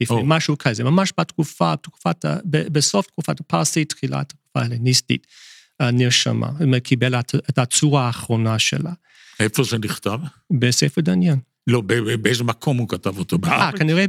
לפני 0.00 0.20
oh. 0.20 0.24
משהו 0.24 0.58
כזה, 0.58 0.84
ממש 0.84 1.12
בתקופה, 1.20 1.76
תקופת, 1.76 2.24
בסוף 2.44 3.06
תקופת 3.06 3.40
הפרסית, 3.40 3.88
תחילת 3.88 4.32
התקופה 4.32 4.60
ההלניסטית, 4.60 5.26
נרשמה, 5.82 6.50
קיבל 6.84 7.14
את 7.20 7.58
הצורה 7.58 8.06
האחרונה 8.06 8.58
שלה. 8.58 8.92
איפה 9.40 9.64
זה 9.64 9.78
נכתב? 9.78 10.18
בספר 10.60 11.00
דניאל. 11.00 11.36
לא, 11.66 11.82
באיזה 12.22 12.44
מקום 12.44 12.76
הוא 12.76 12.88
כתב 12.88 13.18
אותו? 13.18 13.38
בארץ? 13.38 13.74
אה, 13.74 13.78
כנראה 13.78 14.04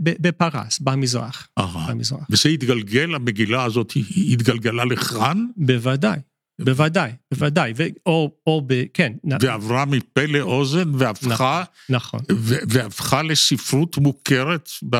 בפרס, 0.00 0.78
במזרח. 0.78 1.48
במזרח. 1.88 2.26
וזה 2.30 2.48
התגלגל, 2.48 3.14
המגילה 3.14 3.64
הזאת 3.64 3.92
התגלגלה 4.32 4.84
לכאן? 4.84 5.46
בוודאי, 5.56 6.18
בוודאי, 6.60 7.12
בוודאי, 7.32 7.72
או, 8.06 8.30
או 8.46 8.62
ב... 8.66 8.84
כן. 8.94 9.12
ועברה 9.40 9.84
מפה 9.84 10.26
לאוזן 10.26 10.94
והפכה... 10.94 11.64
נכון. 11.88 12.20
והפכה 12.68 13.22
לספרות 13.22 13.98
מוכרת 13.98 14.68
ב... 14.90 14.96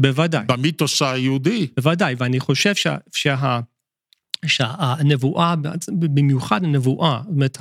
בוודאי. 0.00 0.44
במיתוס 0.46 1.02
היהודי. 1.02 1.66
בוודאי, 1.76 2.14
ואני 2.18 2.40
חושב 2.40 2.74
שה... 2.74 3.60
שהנבואה, 4.46 5.54
במיוחד 5.88 6.64
הנבואה, 6.64 7.20
זאת 7.24 7.34
אומרת, 7.34 7.58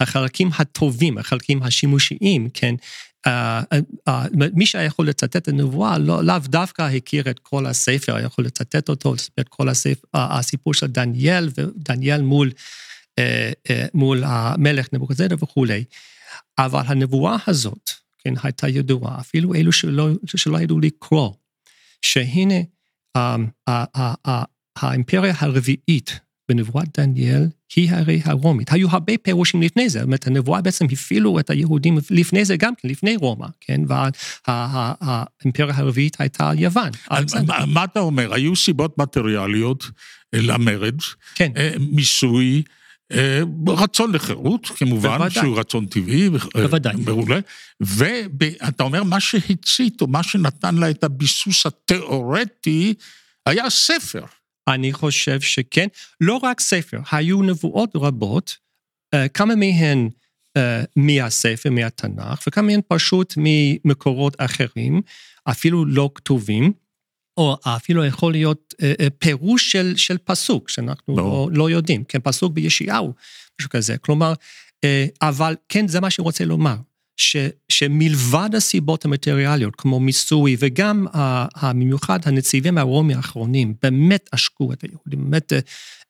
החלקים 0.00 0.50
הטובים, 0.58 1.18
החלקים 1.18 1.62
השימושיים, 1.62 2.48
כן, 2.54 2.74
Uh, 3.26 3.30
uh, 3.74 4.08
uh, 4.08 4.12
מי 4.54 4.66
שהיה 4.66 4.84
יכול 4.84 5.08
לצטט 5.08 5.36
את 5.36 5.48
הנבואה, 5.48 5.98
לא, 5.98 6.24
לאו 6.24 6.38
דווקא 6.38 6.82
הכיר 6.82 7.30
את 7.30 7.38
כל 7.38 7.66
הספר, 7.66 8.16
היה 8.16 8.26
יכול 8.26 8.44
לצטט 8.44 8.88
אותו, 8.88 9.14
את 9.40 9.48
כל 9.48 9.68
הספר, 9.68 10.08
הסיפור 10.14 10.74
של 10.74 10.86
דניאל, 10.86 11.48
ודניאל 11.56 12.22
מול, 12.22 12.50
מול 13.94 14.22
המלך 14.26 14.86
נבוכדנצר 14.92 15.34
וכולי. 15.44 15.84
אבל 16.58 16.82
הנבואה 16.86 17.36
הזאת, 17.46 17.90
כן, 18.18 18.34
הייתה 18.42 18.68
ידועה, 18.68 19.20
אפילו 19.20 19.54
אלו 19.54 19.72
שלא, 19.72 20.08
שלא 20.26 20.60
ידעו 20.60 20.80
לקרוא, 20.80 21.32
שהנה, 22.02 22.60
האימפריה 24.80 25.34
הרביעית 25.38 26.20
בנבואת 26.48 26.98
דניאל 26.98 27.46
היא 27.76 27.90
הרי 27.92 28.20
הרומית. 28.24 28.72
היו 28.72 28.88
הרבה 28.90 29.12
פירושים 29.22 29.62
לפני 29.62 29.88
זה, 29.88 29.98
זאת 29.98 30.06
אומרת, 30.06 30.26
הנבואה 30.26 30.60
בעצם 30.60 30.86
הפעילו 30.92 31.40
את 31.40 31.50
היהודים 31.50 31.98
לפני 32.10 32.44
זה 32.44 32.56
גם 32.56 32.72
כן, 32.74 32.88
לפני 32.88 33.16
רומא, 33.16 33.46
כן? 33.60 33.80
והאימפריה 33.88 35.76
הרביעית 35.76 36.20
הייתה 36.20 36.50
יוון. 36.56 36.90
מה 37.66 37.84
אתה 37.84 38.00
אומר? 38.00 38.34
היו 38.34 38.56
סיבות 38.56 38.98
מטריאליות 38.98 39.90
למרד, 40.32 40.96
כן. 41.34 41.52
מיסוי, 41.78 42.62
אה, 43.12 43.40
רצון 43.68 44.12
לחירות, 44.12 44.66
כמובן, 44.66 45.18
בוודאי. 45.18 45.30
שהוא 45.30 45.58
רצון 45.58 45.86
טבעי. 45.86 46.30
בוודאי. 46.54 46.94
מעולה. 47.04 47.38
ואתה 47.80 48.82
אומר, 48.82 49.04
מה 49.04 49.20
שהצית, 49.20 50.00
או 50.00 50.06
מה 50.06 50.22
שנתן 50.22 50.74
לה 50.74 50.90
את 50.90 51.04
הביסוס 51.04 51.66
התיאורטי, 51.66 52.94
היה 53.46 53.70
ספר. 53.70 54.24
אני 54.74 54.92
חושב 54.92 55.40
שכן. 55.40 55.86
לא 56.20 56.36
רק 56.36 56.60
ספר, 56.60 56.98
היו 57.12 57.42
נבואות 57.42 57.90
רבות, 57.94 58.56
אה, 59.14 59.28
כמה 59.28 59.54
מהן 59.54 60.08
אה, 60.56 60.82
מהספר, 60.96 61.70
מהתנ"ך, 61.70 62.42
וכמה 62.46 62.66
מהן 62.66 62.80
פשוט 62.88 63.34
ממקורות 63.36 64.36
אחרים, 64.38 65.02
אפילו 65.44 65.84
לא 65.84 66.10
כתובים, 66.14 66.72
או 67.36 67.56
אפילו 67.64 68.04
יכול 68.04 68.32
להיות 68.32 68.74
אה, 68.82 69.08
פירוש 69.18 69.72
של, 69.72 69.96
של 69.96 70.18
פסוק, 70.24 70.68
שאנחנו 70.68 71.16
לא. 71.16 71.48
לא 71.52 71.70
יודעים, 71.70 72.04
כן, 72.04 72.18
פסוק 72.22 72.52
בישעיהו, 72.52 73.12
משהו 73.60 73.70
כזה. 73.70 73.98
כלומר, 73.98 74.32
אבל 75.22 75.56
כן, 75.68 75.88
זה 75.88 76.00
מה 76.00 76.10
שאני 76.10 76.24
רוצה 76.24 76.44
לומר. 76.44 76.76
ש, 77.20 77.36
שמלבד 77.68 78.50
הסיבות 78.54 79.04
המטריאליות, 79.04 79.76
כמו 79.76 80.00
מיסוי, 80.00 80.56
וגם 80.58 81.06
במיוחד 81.62 82.18
הנציבים 82.24 82.78
הרומי 82.78 83.14
האחרונים, 83.14 83.74
באמת 83.82 84.28
עשקו 84.32 84.72
את 84.72 84.82
היהודים, 84.82 85.30
באמת 85.30 85.52
אה, 85.52 85.58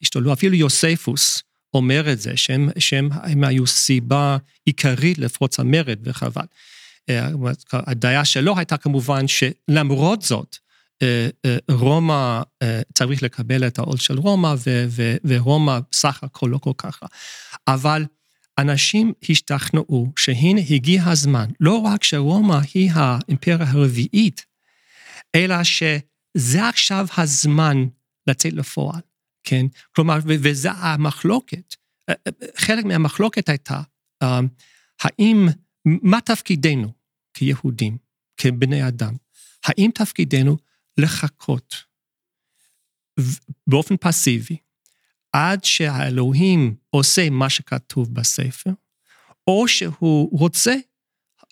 השתוללו, 0.03 0.33
אפילו 0.33 0.55
יוספוס 0.55 1.43
אומר 1.75 2.13
את 2.13 2.21
זה, 2.21 2.37
שהם, 2.37 2.69
שהם 2.79 3.09
הם 3.13 3.45
היו 3.45 3.67
סיבה 3.67 4.37
עיקרית 4.65 5.19
לפרוץ 5.19 5.61
המרד, 5.61 5.99
וחבל. 6.05 6.45
אה, 7.09 7.29
הדעה 7.73 8.25
שלו 8.25 8.59
הייתה 8.59 8.77
כמובן 8.77 9.25
שלמרות 9.29 10.23
זאת, 10.23 10.57
אה, 11.03 11.29
רומא 11.71 12.43
צריך 12.95 13.23
לקבל 13.23 13.67
את 13.67 13.79
העול 13.79 13.97
של 13.97 14.19
רומא, 14.19 14.55
ורומא 15.25 15.79
סך 15.93 16.25
הכל 16.25 16.47
לא 16.53 16.59
כל 16.59 16.73
כך 16.79 17.03
רע. 17.03 17.09
אבל 17.69 18.05
אנשים 18.61 19.13
השתכנעו 19.31 20.13
שהנה 20.19 20.61
הגיע 20.71 21.05
הזמן, 21.07 21.47
לא 21.61 21.79
רק 21.79 22.05
שרומא 22.05 22.59
היא 22.75 22.91
האימפריה 22.95 23.71
הרביעית, 23.71 24.47
אלא 25.35 25.65
שזה 25.65 26.69
עכשיו 26.69 27.07
הזמן 27.17 27.77
לצאת 28.27 28.53
לפועל, 28.53 29.01
כן? 29.43 29.67
כלומר, 29.95 30.19
וזה 30.25 30.71
המחלוקת. 30.71 31.75
אה, 32.09 32.15
אה, 32.27 32.33
חלק 32.57 32.85
מהמחלוקת 32.85 33.49
הייתה, 33.49 33.83
אה, 34.23 34.41
האם, 35.01 35.49
מה 35.85 36.21
תפקידנו 36.21 36.93
כיהודים, 37.35 37.97
כבני 38.37 38.89
אדם? 38.89 39.15
האם 39.65 39.91
תפקידנו 39.95 40.57
לחכות 40.99 41.75
באופן 43.67 43.97
פסיבי 43.97 44.57
עד 45.33 45.65
שהאלוהים 45.65 46.75
עושה 46.91 47.31
מה 47.31 47.51
שכתוב 47.51 48.15
בספר, 48.15 48.71
או 49.47 49.69
שהוא 49.69 50.39
רוצה, 50.39 50.75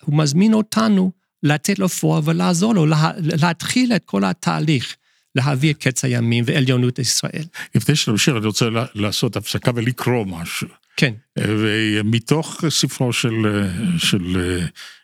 הוא 0.03 0.17
מזמין 0.17 0.53
אותנו 0.53 1.11
לתת 1.43 1.79
לו 1.79 1.89
פועל 1.89 2.21
ולעזור 2.25 2.75
לו, 2.75 2.85
לה, 2.85 3.11
להתחיל 3.17 3.93
את 3.95 4.05
כל 4.05 4.23
התהליך, 4.23 4.95
להביא 5.35 5.73
את 5.73 5.77
קץ 5.77 6.05
הימים 6.05 6.43
ועליונות 6.47 6.99
ישראל. 6.99 7.43
לפני 7.75 7.95
שנמשיך, 7.95 8.35
אני 8.35 8.45
רוצה 8.45 8.65
לעשות 8.95 9.35
הפסקה 9.35 9.71
ולקרוא 9.75 10.25
משהו. 10.25 10.67
כן, 10.97 11.13
ומתוך 11.37 12.63
ספרו 12.69 13.13
של, 13.13 13.33
של 13.97 14.61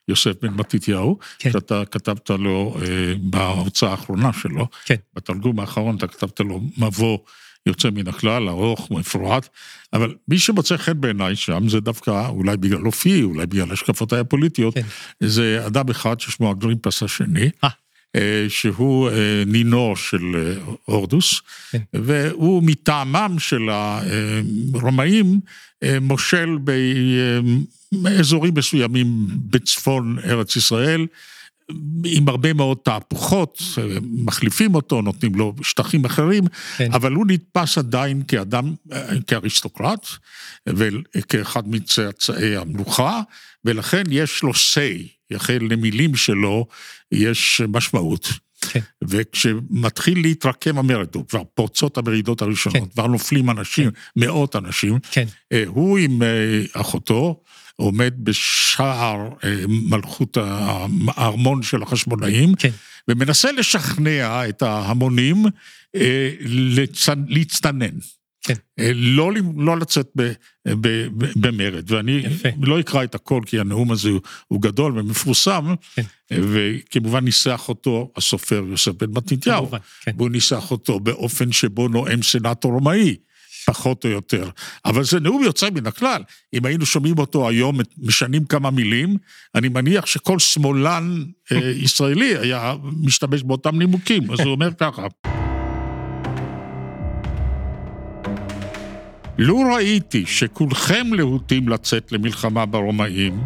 יוסף 0.08 0.32
בן 0.42 0.54
מתתיהו, 0.54 1.18
כן. 1.40 1.52
שאתה 1.52 1.84
כתבת 1.92 2.30
לו 2.30 2.78
אה, 2.82 3.14
בהוצאה 3.20 3.92
האחרונה 3.92 4.34
שלו, 4.34 4.68
כן. 4.86 4.96
בתרגום 5.14 5.60
האחרון 5.60 5.96
אתה 5.96 6.08
כתבת 6.08 6.40
לו 6.40 6.62
מבוא 6.78 7.18
יוצא 7.66 7.90
מן 7.90 8.08
הכלל, 8.08 8.50
ארוך, 8.50 8.92
מפורט, 8.92 9.50
אבל 9.94 10.16
מי 10.28 10.40
שמוצא 10.40 10.78
חן 10.78 11.02
בעיניי 11.02 11.36
שם 11.36 11.70
זה 11.70 11.80
דווקא, 11.80 12.28
אולי 12.28 12.58
בגלל 12.58 12.86
אופי, 12.86 13.24
אולי 13.24 13.46
בגלל 13.46 13.72
השקפותיי 13.72 14.20
הפוליטיות, 14.20 14.74
כן. 14.74 14.82
זה 15.20 15.64
אדם 15.68 15.90
אחד 15.90 16.20
ששמו 16.20 16.52
אגריפס 16.52 17.04
השני. 17.04 17.50
אה. 17.64 17.70
אה, 18.16 18.46
שהוא 18.50 19.10
אה, 19.10 19.44
נינו 19.46 19.94
של 19.96 20.56
הורדוס, 20.86 21.42
כן. 21.72 21.82
והוא 21.94 22.64
מטעמם 22.64 23.36
של 23.40 23.70
הרומאים 23.70 25.40
מושל 26.02 26.58
באזורים 27.92 28.54
מסוימים 28.54 29.08
בצפון 29.30 30.18
ארץ 30.24 30.56
ישראל, 30.56 31.06
עם 32.06 32.30
הרבה 32.30 32.54
מאוד 32.54 32.78
תהפוכות, 32.84 33.62
מחליפים 34.02 34.76
אותו, 34.76 35.02
נותנים 35.02 35.36
לו 35.36 35.54
שטחים 35.62 36.06
אחרים, 36.06 36.44
כן. 36.78 36.94
אבל 36.94 37.12
הוא 37.12 37.26
נתפס 37.28 37.78
עדיין 37.78 38.24
כאדם, 38.28 38.74
כאריסטוקרט, 39.28 40.08
וכאחד 40.70 41.68
מצאצאי 41.68 42.58
המלוכה, 42.58 43.22
ולכן 43.66 44.04
יש 44.10 44.44
לו 44.44 44.52
say, 44.52 45.36
החל 45.36 45.60
למילים 45.62 46.16
שלו 46.16 46.68
יש 47.12 47.62
משמעות. 47.68 48.30
כן. 48.62 48.80
וכשמתחיל 49.04 50.22
להתרקם 50.22 50.78
המרד, 50.78 51.08
כבר 51.30 51.44
פורצות 51.54 51.98
המרידות 51.98 52.42
הראשונות, 52.42 52.78
כן. 52.78 52.90
כבר 52.90 53.08
נופלים 53.08 53.50
אנשים, 53.50 53.90
מאות 54.16 54.56
אנשים, 54.56 55.00
כן, 55.12 55.26
אה, 55.52 55.64
הוא 55.68 55.98
עם 55.98 56.24
אה, 56.24 56.62
אחותו 56.74 57.44
עומד 57.76 58.14
בשער 58.24 59.30
אה, 59.44 59.56
מלכות 59.68 60.38
הארמון 60.38 61.64
של 61.64 61.84
החשמונאים, 61.84 62.56
כן, 62.56 62.70
ומנסה 63.08 63.52
לשכנע 63.52 64.50
את 64.50 64.62
ההמונים 64.62 65.46
אה, 65.96 66.30
לצ- 66.76 67.10
להצטנן. 67.28 67.90
כן. 68.44 68.54
אה, 68.80 68.92
לא, 68.94 69.32
לא 69.58 69.78
לצאת 69.78 70.08
ב, 70.18 70.22
ב, 70.68 70.88
ב, 71.18 71.26
במרד, 71.36 71.92
ואני 71.92 72.12
יפה. 72.12 72.50
לא 72.62 72.80
אקרא 72.80 73.04
את 73.04 73.16
הכל 73.16 73.42
כי 73.46 73.60
הנאום 73.60 73.92
הזה 73.92 74.10
הוא, 74.10 74.20
הוא 74.48 74.62
גדול 74.62 75.00
ומפורסם, 75.00 75.76
כן. 75.96 76.04
וכמובן 76.30 77.24
ניסח 77.26 77.66
אותו 77.70 78.12
הסופר 78.16 78.64
יוסף 78.70 78.92
בן 78.92 79.10
מתתיהו, 79.12 79.70
כן. 80.02 80.12
והוא 80.18 80.30
ניסח 80.30 80.72
אותו 80.72 81.00
באופן 81.00 81.52
שבו 81.52 81.88
נואם 81.88 82.24
סנאטור 82.24 82.72
רומאי. 82.72 83.16
פחות 83.66 84.06
או 84.06 84.10
יותר. 84.10 84.50
אבל 84.86 85.04
זה 85.04 85.20
נאום 85.20 85.44
יוצא 85.44 85.70
מן 85.70 85.88
הכלל. 85.88 86.22
אם 86.54 86.66
היינו 86.66 86.86
שומעים 86.86 87.18
אותו 87.18 87.50
היום, 87.50 87.80
משנים 87.98 88.46
כמה 88.46 88.72
מילים, 88.72 89.18
אני 89.56 89.70
מניח 89.70 90.06
שכל 90.06 90.40
שמאלן 90.40 91.24
אה, 91.52 91.58
ישראלי 91.86 92.38
היה 92.38 92.74
משתמש 93.02 93.44
באותם 93.44 93.80
נימוקים. 93.80 94.32
אז 94.32 94.40
הוא 94.40 94.52
אומר 94.52 94.70
ככה. 94.80 95.08
לו 99.38 99.60
ראיתי 99.76 100.26
שכולכם 100.26 101.14
להוטים 101.14 101.70
לצאת 101.70 102.12
למלחמה 102.12 102.66
ברומאים, 102.66 103.40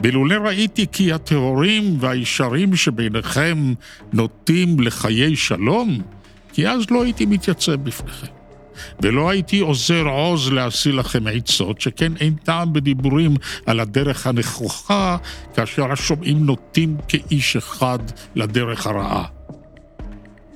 בלולא 0.00 0.34
ראיתי 0.34 0.86
כי 0.92 1.12
הטהורים 1.12 1.96
והישרים 2.00 2.76
שביניכם 2.76 3.72
נוטים 4.12 4.80
לחיי 4.80 5.36
שלום, 5.36 6.02
כי 6.52 6.68
אז 6.68 6.90
לא 6.90 7.04
הייתי 7.04 7.26
מתייצב 7.26 7.74
בפניכם. 7.74 8.39
ולא 9.02 9.30
הייתי 9.30 9.60
עוזר 9.60 10.06
עוז 10.06 10.52
להשיא 10.52 10.92
לכם 10.92 11.26
עצות, 11.32 11.80
שכן 11.80 12.12
אין 12.16 12.34
טעם 12.34 12.72
בדיבורים 12.72 13.34
על 13.66 13.80
הדרך 13.80 14.26
הנכוחה, 14.26 15.16
כאשר 15.54 15.92
השומעים 15.92 16.46
נוטים 16.46 16.96
כאיש 17.08 17.56
אחד 17.56 17.98
לדרך 18.34 18.86
הרעה. 18.86 19.24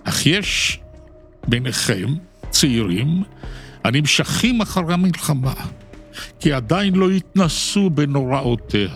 אך 0.04 0.26
יש 0.26 0.80
ביניכם 1.48 2.14
צעירים 2.50 3.22
הנמשכים 3.84 4.60
אחר 4.60 4.92
המלחמה, 4.92 5.54
כי 6.40 6.52
עדיין 6.52 6.94
לא 6.94 7.10
התנסו 7.10 7.90
בנוראותיה. 7.90 8.88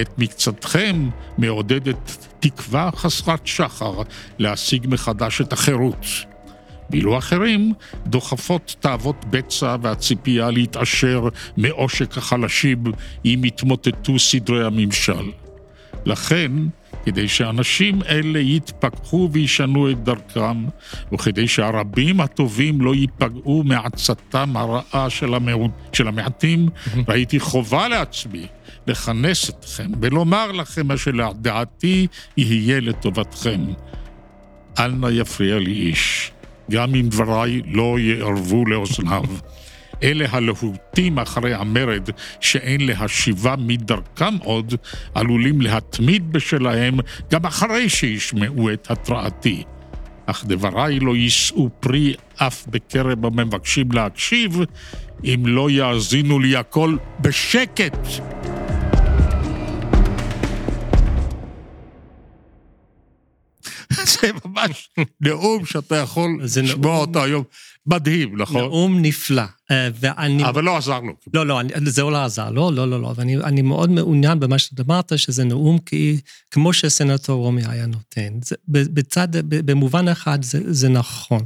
את 0.00 0.18
מקצתכם 0.18 1.08
מעודדת 1.38 2.28
תקווה 2.40 2.90
חסרת 2.96 3.46
שחר 3.46 4.02
להשיג 4.38 4.86
מחדש 4.88 5.40
את 5.40 5.52
החירות. 5.52 6.06
ואילו 6.90 7.18
אחרים 7.18 7.72
דוחפות 8.06 8.76
תאוות 8.80 9.24
בצע 9.30 9.76
והציפייה 9.82 10.50
להתעשר 10.50 11.28
מעושק 11.56 12.18
החלשים 12.18 12.84
אם 13.24 13.40
יתמוטטו 13.44 14.18
סדרי 14.18 14.66
הממשל. 14.66 15.30
לכן, 16.06 16.52
כדי 17.04 17.28
שאנשים 17.28 18.02
אלה 18.08 18.38
יתפכחו 18.38 19.28
וישנו 19.32 19.90
את 19.90 20.04
דרכם, 20.04 20.64
וכדי 21.12 21.48
שהרבים 21.48 22.20
הטובים 22.20 22.80
לא 22.80 22.94
ייפגעו 22.94 23.62
מעצתם 23.62 24.56
הרעה 24.56 25.10
של, 25.10 25.34
המעט, 25.34 25.70
של 25.92 26.08
המעטים, 26.08 26.68
ראיתי 27.08 27.40
חובה 27.40 27.88
לעצמי 27.88 28.46
לכנס 28.86 29.50
אתכם 29.50 29.90
ולומר 30.00 30.52
לכם 30.52 30.86
מה 30.86 30.96
שלדעתי 30.96 32.06
יהיה 32.36 32.80
לטובתכם. 32.80 33.60
אל 34.78 34.92
נא 34.92 35.06
יפריע 35.10 35.58
לי 35.58 35.72
איש, 35.72 36.30
גם 36.70 36.94
אם 36.94 37.08
דבריי 37.08 37.62
לא 37.66 37.98
יערבו 37.98 38.66
לאוזניו. 38.66 39.24
אלה 40.02 40.26
הלהוטים 40.30 41.18
אחרי 41.18 41.54
המרד 41.54 42.08
שאין 42.40 42.86
להשיבה 42.86 43.54
מדרכם 43.58 44.36
עוד, 44.42 44.74
עלולים 45.14 45.60
להתמיד 45.60 46.32
בשלהם 46.32 46.96
גם 47.30 47.46
אחרי 47.46 47.88
שישמעו 47.88 48.72
את 48.72 48.90
התרעתי. 48.90 49.62
אך 50.26 50.44
דבריי 50.48 50.98
לא 50.98 51.16
יישאו 51.16 51.70
פרי 51.80 52.14
אף 52.36 52.66
בקרב 52.66 53.26
המבקשים 53.26 53.92
להקשיב, 53.92 54.58
אם 55.24 55.42
לא 55.46 55.70
יאזינו 55.70 56.38
לי 56.38 56.56
הכל 56.56 56.96
בשקט. 57.20 57.98
זה 64.20 64.30
ממש 64.44 64.90
נאום 65.20 65.66
שאתה 65.66 65.96
יכול 65.96 66.40
לשמוע 66.42 66.96
אותו 66.96 67.24
היום. 67.24 67.44
מדהים, 67.86 68.36
נכון? 68.42 68.56
נאום 68.60 68.98
נפלא. 69.02 69.42
אה, 69.70 69.88
ואני... 70.00 70.44
אבל 70.44 70.64
לא 70.64 70.76
עזר 70.76 71.00
לו. 71.00 71.12
לא, 71.34 71.46
לא, 71.46 71.60
אני- 71.60 71.72
זה 71.84 72.02
לא 72.02 72.24
עזר, 72.24 72.50
לא, 72.50 72.72
לא, 72.72 72.88
לא, 72.90 73.00
לא, 73.02 73.12
ואני 73.16 73.36
אני 73.36 73.62
מאוד 73.62 73.90
מעוניין 73.90 74.40
במה 74.40 74.58
שאתה 74.58 74.82
אמרת, 74.82 75.18
שזה 75.18 75.44
נאום 75.44 75.78
כי, 75.78 76.20
כמו 76.50 76.72
שסנטור 76.72 77.42
רומי 77.42 77.62
היה 77.66 77.86
נותן. 77.86 78.32
זה, 78.44 78.54
בצד, 78.68 79.28
במובן 79.48 80.08
אחד 80.08 80.42
זה, 80.42 80.60
זה 80.72 80.88
נכון, 80.88 81.42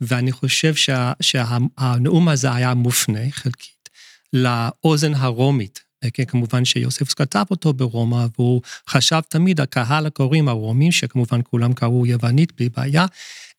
ואני 0.00 0.32
חושב 0.32 0.74
שה, 0.74 1.12
שהנאום 1.20 2.28
הזה 2.28 2.54
היה 2.54 2.74
מופנה 2.74 3.20
חלקית 3.30 3.88
לאוזן 4.32 5.14
הרומית. 5.14 5.87
כן, 6.12 6.24
כמובן 6.24 6.64
שיוספוס 6.64 7.14
כתב 7.14 7.44
אותו 7.50 7.72
ברומא, 7.72 8.26
והוא 8.38 8.62
חשב 8.88 9.20
תמיד, 9.28 9.60
הקהל 9.60 10.06
הקוראים 10.06 10.48
הרומים, 10.48 10.92
שכמובן 10.92 11.40
כולם 11.50 11.72
קראו 11.72 12.06
יוונית 12.06 12.52
בלי 12.56 12.68
בעיה, 12.68 13.06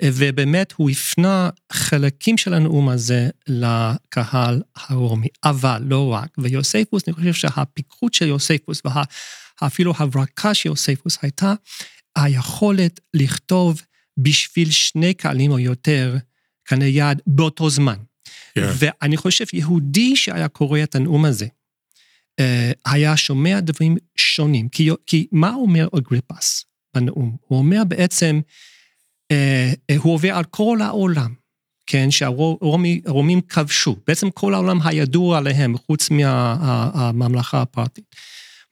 ובאמת 0.03 0.71
הוא 0.71 0.89
הפנה 0.89 1.49
חלקים 1.71 2.37
של 2.37 2.53
הנאום 2.53 2.89
הזה 2.89 3.29
לקהל 3.47 4.61
הרומי, 4.75 5.27
אבל 5.43 5.81
לא 5.85 6.13
רק. 6.13 6.29
ויוספוס, 6.37 7.03
אני 7.07 7.13
חושב 7.13 7.33
שהפיקחות 7.33 8.13
של 8.13 8.27
יוספוס, 8.27 8.81
ואפילו 9.61 9.93
הברקה 9.97 10.53
של 10.53 10.69
יוספוס 10.69 11.17
הייתה 11.21 11.53
היכולת 12.15 12.99
לכתוב 13.13 13.81
בשביל 14.17 14.71
שני 14.71 15.13
קהלים 15.13 15.51
או 15.51 15.59
יותר 15.59 16.17
קנה 16.63 16.85
יד 16.85 17.21
באותו 17.27 17.69
זמן. 17.69 17.95
כן. 18.55 18.69
ואני 18.77 19.17
חושב, 19.17 19.45
יהודי 19.53 20.15
שהיה 20.15 20.47
קורא 20.47 20.79
את 20.83 20.95
הנאום 20.95 21.25
הזה, 21.25 21.45
אה, 21.45 21.58
היה 22.85 23.17
שומע 23.17 23.59
דברים 23.59 23.97
שונים. 24.15 24.69
כי, 24.69 24.89
כי 25.05 25.27
מה 25.31 25.53
אומר 25.53 25.87
אגריפס 25.97 26.65
בנאום? 26.95 27.35
הוא 27.39 27.59
אומר 27.59 27.83
בעצם, 27.87 28.39
אה, 29.31 29.73
אה, 29.89 29.95
הוא 29.97 30.13
עובר 30.13 30.35
על 30.35 30.43
כל 30.43 30.81
העולם, 30.81 31.33
כן, 31.87 32.11
שהרומים 32.11 33.41
כבשו, 33.41 33.95
בעצם 34.07 34.29
כל 34.31 34.53
העולם 34.53 34.79
הידוע 34.83 35.37
עליהם, 35.37 35.77
חוץ 35.77 36.09
מהממלכה 36.09 37.61
הפרטית. 37.61 38.15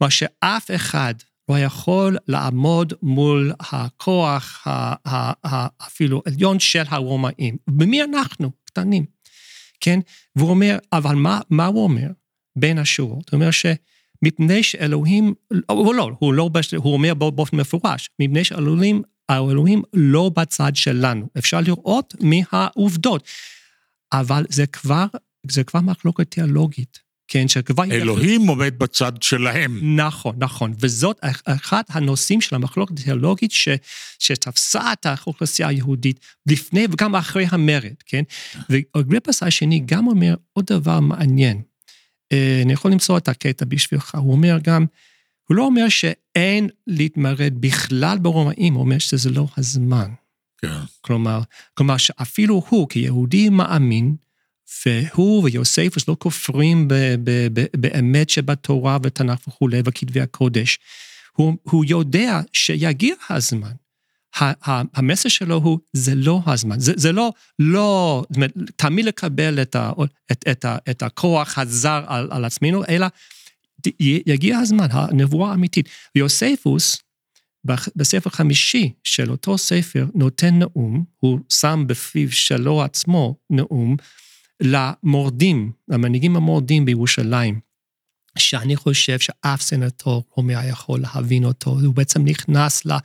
מה 0.01 0.09
שאף 0.09 0.71
אחד 0.75 1.13
לא 1.49 1.59
יכול 1.59 2.17
לעמוד 2.27 2.93
מול 3.01 3.53
הכוח 3.59 4.67
אפילו 5.87 6.21
עליון 6.25 6.59
של 6.59 6.83
הרומאים. 6.87 7.57
ומי 7.79 8.03
אנחנו? 8.03 8.51
קטנים, 8.63 9.05
כן? 9.79 9.99
והוא 10.35 10.49
אומר, 10.49 10.77
אבל 10.93 11.15
מה, 11.15 11.39
מה 11.49 11.65
הוא 11.65 11.83
אומר 11.83 12.07
בין 12.57 12.77
השורות? 12.77 13.29
הוא 13.29 13.37
אומר 13.37 13.49
שמפני 13.51 14.63
שאלוהים, 14.63 15.33
הוא 15.69 15.95
לא, 15.95 16.11
הוא 16.19 16.33
לא, 16.33 16.49
הוא 16.75 16.93
אומר 16.93 17.13
באופן 17.13 17.57
מפורש, 17.57 18.09
מפני 18.19 18.43
שאלוהים 18.43 19.01
האלוהים 19.29 19.81
לא 19.93 20.31
בצד 20.35 20.75
שלנו. 20.75 21.27
אפשר 21.37 21.61
לראות 21.61 22.13
מהעובדות. 22.21 23.27
אבל 24.13 24.45
זה 24.49 24.67
כבר, 24.67 25.05
זה 25.51 25.63
כבר 25.63 25.81
מחלוקת 25.81 26.31
תיאולוגית, 26.31 26.99
כן, 27.27 27.47
שכבר... 27.47 27.83
אלוהים 27.91 28.47
עומד 28.47 28.73
בצד 28.79 29.11
שלהם. 29.21 29.99
נכון, 29.99 30.35
נכון. 30.37 30.73
וזאת 30.79 31.19
אחד 31.45 31.81
הנושאים 31.89 32.41
של 32.41 32.55
המחלוקת 32.55 32.99
התיאולוגית 32.99 33.51
ש, 33.51 33.69
שתפסה 34.19 34.93
את 34.93 35.05
האוכלוסייה 35.05 35.67
היהודית 35.67 36.19
לפני 36.45 36.85
וגם 36.91 37.15
אחרי 37.15 37.45
המרד, 37.49 37.95
כן? 38.05 38.23
ואגריפס 38.69 39.43
השני 39.43 39.81
גם 39.85 40.07
אומר 40.07 40.35
עוד 40.53 40.65
דבר 40.65 40.99
מעניין. 40.99 41.61
אה, 42.31 42.61
אני 42.63 42.73
יכול 42.73 42.91
למצוא 42.91 43.17
את 43.17 43.27
הקטע 43.27 43.65
בשבילך, 43.65 44.15
הוא 44.15 44.31
אומר 44.31 44.57
גם, 44.63 44.85
הוא 45.49 45.55
לא 45.55 45.63
אומר 45.63 45.89
שאין 45.89 46.69
להתמרד 46.87 47.53
בכלל 47.59 48.17
ברומאים, 48.17 48.73
הוא 48.73 48.81
אומר 48.81 48.97
שזה 48.97 49.29
לא 49.29 49.47
הזמן. 49.57 50.11
כן. 50.57 50.79
כלומר, 51.01 51.41
כלומר 51.73 51.97
שאפילו 51.97 52.63
הוא 52.69 52.89
כיהודי 52.89 53.49
מאמין, 53.49 54.15
והוא 54.85 55.43
ויוספוס 55.43 56.07
לא 56.07 56.15
כופרים 56.19 56.87
ב- 56.87 57.15
ב- 57.23 57.47
ב- 57.53 57.65
באמת 57.77 58.29
שבתורה 58.29 58.97
ותנ"ך 59.03 59.47
וכולי 59.47 59.81
וכתבי 59.85 60.21
הקודש. 60.21 60.79
הוא, 61.33 61.53
הוא 61.63 61.85
יודע 61.87 62.41
שיגיע 62.53 63.15
הזמן. 63.29 63.71
המסר 64.93 65.29
שלו 65.29 65.55
הוא, 65.55 65.79
זה 65.93 66.15
לא 66.15 66.41
הזמן. 66.45 66.79
זה, 66.79 66.93
זה 66.95 67.11
לא, 67.11 67.31
לא, 67.59 68.23
זאת 68.29 68.35
אומרת, 68.35 68.53
תמיד 68.75 69.05
לקבל 69.05 69.61
את, 69.61 69.75
ה, 69.75 69.91
את, 70.31 70.45
את, 70.51 70.65
ה, 70.65 70.77
את 70.89 71.03
הכוח 71.03 71.57
הזר 71.57 72.03
על, 72.07 72.27
על 72.31 72.45
עצמנו, 72.45 72.83
אלא 72.89 73.07
יגיע 73.99 74.57
הזמן, 74.57 74.87
הנבואה 74.91 75.51
האמיתית. 75.51 75.89
ויוספוס, 76.15 76.97
בח- 77.65 77.89
בספר 77.95 78.29
חמישי 78.29 78.93
של 79.03 79.31
אותו 79.31 79.57
ספר, 79.57 80.05
נותן 80.15 80.59
נאום, 80.59 81.03
הוא 81.17 81.39
שם 81.49 81.83
בפיו 81.87 82.31
שלו 82.31 82.83
עצמו 82.83 83.35
נאום, 83.49 83.95
למורדים, 84.61 85.71
למנהיגים 85.87 86.35
המורדים 86.35 86.85
בירושלים, 86.85 87.59
שאני 88.37 88.75
חושב 88.75 89.19
שאף 89.19 89.61
סנטור 89.61 90.23
רומי 90.31 90.55
היה 90.55 90.69
יכול 90.69 90.99
להבין 90.99 91.45
אותו, 91.45 91.69
הוא 91.71 91.93
בעצם 91.93 92.25
נכנס 92.25 92.85
ל... 92.85 92.91
ל- 92.91 92.95
ל- 92.95 92.97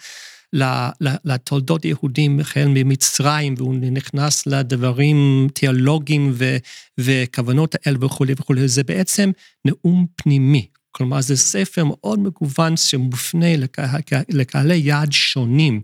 לתולדות 1.24 1.84
יהודים 1.84 2.40
החל 2.40 2.66
ממצרים, 2.68 3.54
והוא 3.58 3.74
נכנס 3.74 4.46
לדברים 4.46 5.48
תיאולוגיים 5.54 6.30
ו- 6.34 6.56
וכוונות 6.98 7.74
האל 7.74 8.04
וכולי 8.04 8.32
וכולי, 8.36 8.68
זה 8.68 8.84
בעצם 8.84 9.30
נאום 9.64 10.06
פנימי. 10.16 10.66
כלומר, 10.90 11.20
זה 11.20 11.36
ספר 11.36 11.84
מאוד 11.84 12.18
מגוון 12.18 12.76
שמופנה 12.76 13.56
לקה- 13.56 13.98
לקהלי 14.28 14.76
יעד 14.76 15.12
שונים, 15.12 15.80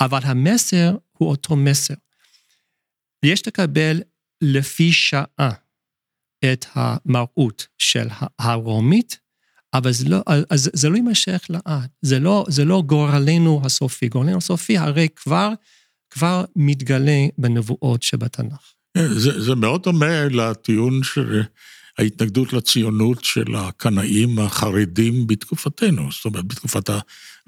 אבל 0.00 0.20
המסר 0.22 0.96
הוא 1.18 1.28
אותו 1.28 1.56
מסר. 1.56 1.94
יש 3.22 3.46
לקבל 3.46 4.00
לפי 4.40 4.92
שעה 4.92 5.50
את 6.44 6.66
המראות 6.74 7.66
של 7.78 8.08
הרומית, 8.38 9.18
אבל 9.74 9.92
זה 9.92 10.08
לא, 10.08 10.22
אז 10.50 10.70
זה 10.72 10.88
לא 10.88 10.96
יימשך 10.96 11.40
לעד, 11.48 11.88
זה 12.02 12.18
לא, 12.18 12.46
זה 12.48 12.64
לא 12.64 12.82
גורלנו 12.86 13.60
הסופי, 13.64 14.08
גורלנו 14.08 14.36
הסופי 14.36 14.78
הרי 14.78 15.08
כבר, 15.16 15.52
כבר 16.10 16.44
מתגלה 16.56 17.26
בנבואות 17.38 18.02
שבתנ"ך. 18.02 18.72
זה, 18.98 19.40
זה 19.40 19.54
מאוד 19.54 19.82
דומה 19.82 20.24
לטיעון 20.24 21.02
של 21.02 21.42
ההתנגדות 21.98 22.52
לציונות 22.52 23.24
של 23.24 23.54
הקנאים 23.54 24.38
החרדים 24.38 25.26
בתקופתנו, 25.26 26.08
זאת 26.12 26.24
אומרת, 26.24 26.44
בתקופת 26.44 26.90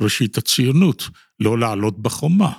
ראשית 0.01 0.39
הציונות, 0.39 1.09
לא 1.41 1.59
לעלות 1.59 2.03
בחומה. 2.03 2.53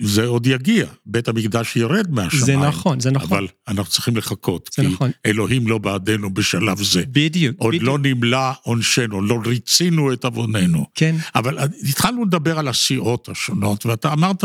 זה 0.00 0.26
עוד 0.26 0.46
יגיע, 0.46 0.86
בית 1.06 1.28
המקדש 1.28 1.76
ירד 1.76 2.10
מהשמיים. 2.10 2.44
זה 2.44 2.56
נכון, 2.56 3.00
זה 3.00 3.10
נכון. 3.10 3.38
אבל 3.38 3.46
אנחנו 3.68 3.92
צריכים 3.92 4.16
לחכות, 4.16 4.68
כי 4.68 4.82
נכון. 4.82 5.10
אלוהים 5.26 5.68
לא 5.68 5.78
בעדנו 5.78 6.34
בשלב 6.34 6.82
זה. 6.82 7.02
בדיוק, 7.08 7.56
עוד 7.58 7.74
בדיוק. 7.74 7.84
לא 7.84 7.98
נמלא 7.98 8.50
עונשנו, 8.62 9.22
לא 9.22 9.40
ריצינו 9.46 10.12
את 10.12 10.24
עווננו. 10.24 10.86
כן, 10.94 11.16
אבל 11.34 11.58
התחלנו 11.88 12.24
לדבר 12.24 12.58
על 12.58 12.68
הסיעות 12.68 13.28
השונות, 13.28 13.86
ואתה 13.86 14.12
אמרת 14.12 14.44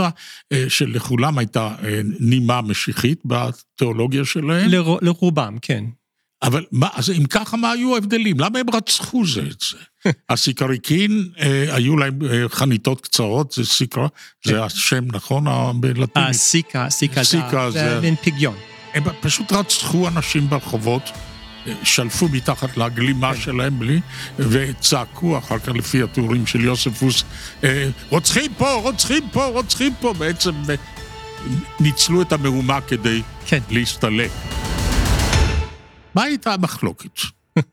אה, 0.51 0.65
שלכולם 0.67 1.38
הייתה 1.38 1.75
אה, 1.84 2.01
נימה 2.19 2.62
משיחית 2.62 3.19
בתיאולוגיה 3.25 4.25
שלהם, 4.25 4.69
לר, 4.69 4.95
לרובם, 5.01 5.58
כן. 5.62 5.84
אבל 6.43 6.63
מה, 6.71 6.88
אז 6.93 7.10
אם 7.10 7.25
ככה, 7.25 7.58
מה 7.58 7.71
היו 7.71 7.95
ההבדלים? 7.95 8.39
למה 8.39 8.60
הם 8.60 8.65
רצחו 8.73 9.25
זה 9.27 9.41
את 9.41 9.63
זה? 9.71 9.77
הסיקריקין, 10.30 11.30
אה, 11.39 11.75
היו 11.75 11.97
להם 11.97 12.19
אה, 12.30 12.49
חניתות 12.49 13.01
קצרות, 13.01 13.51
זה 13.51 13.65
סיקרה, 13.65 14.08
זה 14.45 14.63
השם, 14.63 15.04
נכון? 15.13 15.45
בלטינית. 15.82 16.30
הסיקה, 16.30 16.86
הסיקה, 16.86 17.23
סיקה 17.23 17.71
זה 17.71 17.80
זה- 17.80 17.99
מין 18.01 18.15
פגיון. 18.15 18.56
הם 18.93 19.04
פשוט 19.21 19.51
רצחו 19.51 20.08
אנשים 20.08 20.49
ברחובות, 20.49 21.01
אה, 21.67 21.73
שלפו 21.84 22.27
מתחת 22.27 22.77
לגלימה 22.77 23.36
שלהם 23.36 23.80
בלי, 23.80 23.99
וצעקו 24.39 25.38
אחר 25.38 25.60
כך 25.60 25.67
לפי 25.69 26.04
התיאורים 26.04 26.47
של 26.47 26.62
יוספוס, 26.65 27.23
אה, 27.63 27.89
רוצחים 28.10 28.54
פה, 28.58 28.73
רוצחים 28.73 29.30
פה, 29.32 29.45
רוצחים 29.45 29.93
פה, 29.99 30.13
בעצם 30.13 30.51
אה, 30.69 30.75
ניצלו 31.80 32.21
את 32.21 32.34
המהומה 32.34 32.82
כדי 32.82 33.21
כן. 33.45 33.60
להסתלק. 33.69 34.32
מה 36.15 36.24
הייתה 36.24 36.54
המחלוקת? 36.54 37.19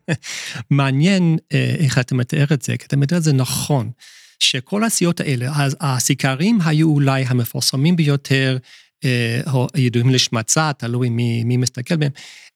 מעניין 0.69 1.37
אה, 1.53 1.75
איך 1.79 1.99
אתה 1.99 2.15
מתאר 2.15 2.45
את 2.53 2.61
זה, 2.61 2.77
כי 2.77 2.85
אתה 2.85 2.97
מתאר 2.97 3.17
את 3.17 3.23
זה 3.23 3.33
נכון, 3.33 3.91
שכל 4.39 4.83
הסיעות 4.83 5.19
האלה, 5.19 5.51
אז 5.55 5.77
הסיקרים 5.79 6.59
היו 6.65 6.89
אולי 6.89 7.23
המפורסמים 7.27 7.95
ביותר, 7.95 8.57
אה, 9.03 9.41
או 9.53 9.67
ידועים 9.75 10.09
לשמצה, 10.09 10.71
תלוי 10.77 11.09
מי, 11.09 11.43
מי 11.43 11.57
מסתכל 11.57 11.95
בהם, 11.95 12.11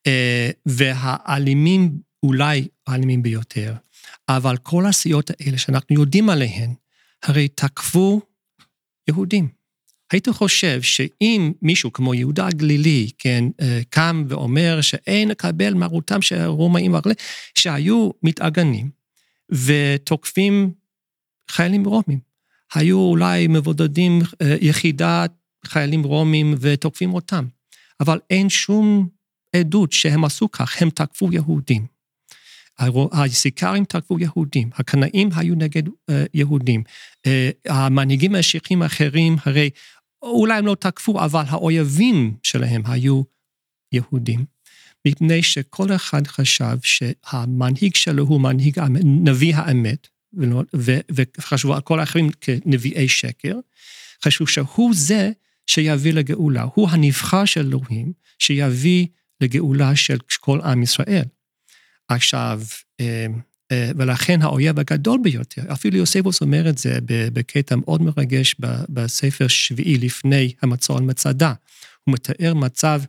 אה, 0.08 0.50
והאלימים 0.66 1.98
אולי 2.24 2.68
האלימים 2.88 3.24
ביותר. 3.24 3.74
אבל 4.30 4.58
כל 4.58 4.86
הסיעות 4.86 5.32
האלה 5.32 5.58
שאנחנו 5.58 5.96
יודעים 5.96 6.30
עליהן, 6.30 6.74
הרי 7.24 7.48
תקפו 7.48 8.22
יהודים. 9.08 9.63
הייתי 10.14 10.34
חושב 10.34 10.82
שאם 10.82 11.52
מישהו 11.62 11.94
כמו 11.94 12.14
יהודה 12.14 12.48
הגלילי, 12.48 13.10
כן, 13.18 13.44
אה, 13.62 13.82
קם 13.90 14.26
ואומר 14.28 14.82
שאין 14.82 15.28
לקבל 15.30 15.74
מרותם 15.74 16.22
של 16.22 16.38
הרומאים 16.38 16.94
וכולי, 16.94 17.16
שהיו 17.56 18.10
מתאגנים 18.24 18.90
ותוקפים 19.52 20.72
חיילים 21.52 21.86
רומים. 21.86 22.20
היו 22.74 23.00
אולי 23.00 23.48
מבודדים 23.48 24.22
אה, 24.42 24.56
יחידת 24.62 25.32
חיילים 25.66 26.04
רומים 26.04 26.56
ותוקפים 26.60 27.14
אותם, 27.14 27.46
אבל 28.00 28.20
אין 28.30 28.50
שום 28.50 29.08
עדות 29.56 29.92
שהם 29.92 30.26
עשו 30.26 30.52
כך, 30.52 30.82
הם 30.82 30.90
תקפו 30.90 31.34
יהודים. 31.34 31.94
הסיכרים 33.12 33.86
תקפו 33.86 34.20
יהודים, 34.20 34.70
הקנאים 34.74 35.30
היו 35.36 35.56
נגד 35.56 35.88
uh, 35.88 35.92
יהודים, 36.34 36.84
המנהיגים 37.66 38.36
המשיחיים 38.36 38.82
האחרים, 38.82 39.36
הרי 39.46 39.70
אולי 40.24 40.58
הם 40.58 40.66
לא 40.66 40.76
תקפו, 40.80 41.20
אבל 41.26 41.44
האויבים 41.48 42.34
שלהם 42.44 42.82
היו 42.86 43.22
יהודים. 43.92 44.46
מפני 45.08 45.44
שכל 45.44 45.96
אחד 45.96 46.28
חשב 46.28 46.78
שהמנהיג 46.84 47.96
שלו 47.96 48.24
הוא 48.24 48.42
מנהיג 48.42 48.80
נביא 49.04 49.56
האמת, 49.56 50.08
וחשבו 51.12 51.76
על 51.76 51.82
כל 51.82 52.00
האחרים 52.00 52.30
כנביאי 52.42 53.08
שקר, 53.08 53.60
חשבו 54.24 54.48
שהוא 54.48 54.94
זה 54.96 55.32
שיביא 55.68 56.14
לגאולה, 56.14 56.66
הוא 56.74 56.90
הנבחר 56.90 57.46
של 57.46 57.60
אלוהים, 57.60 58.14
שיביא 58.40 59.08
לגאולה 59.42 59.96
של 59.96 60.18
כל 60.40 60.62
עם 60.62 60.84
ישראל. 60.84 61.26
עכשיו, 62.08 62.62
אה, 63.00 63.26
ולכן 63.98 64.42
האויב 64.42 64.80
הגדול 64.80 65.20
ביותר, 65.24 65.74
אפילו 65.74 65.98
יוספוס 65.98 66.42
אומר 66.42 66.70
את 66.70 66.78
זה 66.78 66.98
בקטע 67.08 67.76
מאוד 67.76 68.02
מרגש 68.02 68.56
בספר 68.90 69.48
שביעי 69.48 69.98
לפני 69.98 70.54
המצור 70.62 70.98
על 70.98 71.04
מצדה. 71.04 71.54
הוא 72.04 72.14
מתאר 72.14 72.54
מצב 72.54 73.02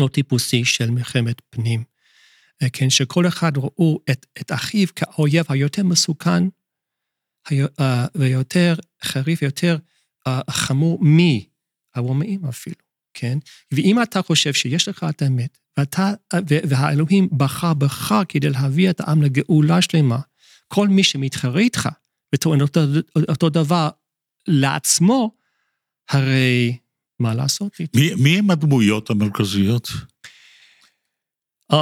לא 0.00 0.08
טיפוסי 0.08 0.64
של 0.64 0.90
מלחמת 0.90 1.42
פנים. 1.50 1.84
אה, 2.62 2.68
כן, 2.72 2.90
שכל 2.90 3.26
אחד 3.26 3.56
ראו 3.56 4.00
את, 4.10 4.26
את 4.40 4.52
אחיו 4.52 4.88
כאויב 4.96 5.46
היותר 5.48 5.84
מסוכן 5.84 6.44
ויותר 8.14 8.74
חריף, 9.04 9.42
יותר 9.42 9.76
חמור 10.50 11.00
מהרומאים 11.02 12.44
אפילו, 12.44 12.76
כן? 13.14 13.38
ואם 13.72 14.02
אתה 14.02 14.22
חושב 14.22 14.52
שיש 14.52 14.88
לך 14.88 15.06
את 15.08 15.22
האמת, 15.22 15.58
ואתה, 15.76 16.12
והאלוהים 16.68 17.28
בחר 17.36 17.74
בך 17.74 18.14
כדי 18.28 18.50
להביא 18.50 18.90
את 18.90 19.00
העם 19.00 19.22
לגאולה 19.22 19.82
שלמה. 19.82 20.18
כל 20.68 20.88
מי 20.88 21.04
שמתחרה 21.04 21.60
איתך 21.60 21.88
וטוען 22.34 22.60
אותו, 22.60 22.80
אותו 23.28 23.48
דבר 23.48 23.88
לעצמו, 24.48 25.30
הרי 26.10 26.76
מה 27.20 27.34
לעשות 27.34 27.80
איתו? 27.80 27.98
מי, 27.98 28.14
מי 28.14 28.38
הם 28.38 28.50
הדמויות 28.50 29.10
המרכזיות? 29.10 29.88
Um, 31.72 31.76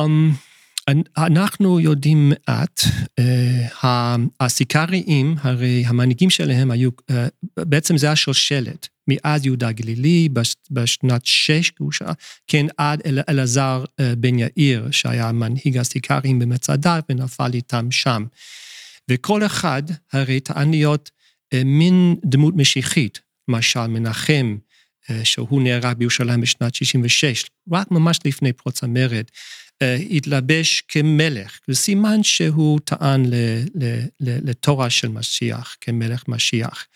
אנחנו 1.18 1.80
יודעים 1.80 2.28
מעט, 2.28 2.80
uh, 3.20 3.86
הסיקריים, 4.40 5.34
הרי 5.40 5.84
המנהיגים 5.86 6.30
שלהם 6.30 6.70
היו, 6.70 6.90
uh, 6.90 7.14
בעצם 7.56 7.96
זה 7.96 8.10
השושלת. 8.10 8.88
מאז 9.10 9.46
יהודה 9.46 9.72
גלילי 9.72 10.28
בשנת 10.70 11.26
שש 11.26 11.72
כן 12.46 12.66
עד 12.76 13.00
אל, 13.06 13.18
אלעזר 13.28 13.84
אה, 14.00 14.14
בן 14.16 14.38
יאיר, 14.38 14.90
שהיה 14.90 15.32
מנהיג 15.32 15.76
הסיקרים 15.78 16.38
במצדה 16.38 17.00
ונפל 17.08 17.50
איתם 17.54 17.90
שם. 17.90 18.24
וכל 19.10 19.46
אחד 19.46 19.82
הרי 20.12 20.40
טען 20.40 20.70
להיות 20.70 21.10
אה, 21.52 21.64
מין 21.64 22.16
דמות 22.24 22.54
משיחית, 22.56 23.20
למשל 23.48 23.86
מנחם, 23.86 24.56
אה, 25.10 25.24
שהוא 25.24 25.62
נהרג 25.62 25.96
בירושלים 25.96 26.40
בשנת 26.40 26.74
66, 26.74 27.44
רק 27.72 27.90
ממש 27.90 28.18
לפני 28.24 28.52
פרוץ 28.52 28.82
המרד, 28.84 29.24
התלבש 30.10 30.82
כמלך, 30.88 31.58
סימן 31.72 32.22
שהוא 32.22 32.80
טען 32.84 33.24
לתורה 34.20 34.90
של 34.90 35.08
משיח, 35.08 35.76
כמלך 35.80 36.24
משיח. 36.28 36.86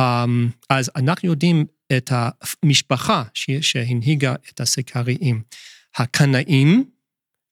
אמ, 0.00 0.48
אז 0.70 0.90
אנחנו 0.96 1.28
יודעים 1.28 1.64
את 1.96 2.12
המשפחה 2.12 3.22
שהנהיגה 3.60 4.34
את 4.50 4.60
הסיקריים. 4.60 5.42
הקנאים, 5.96 6.84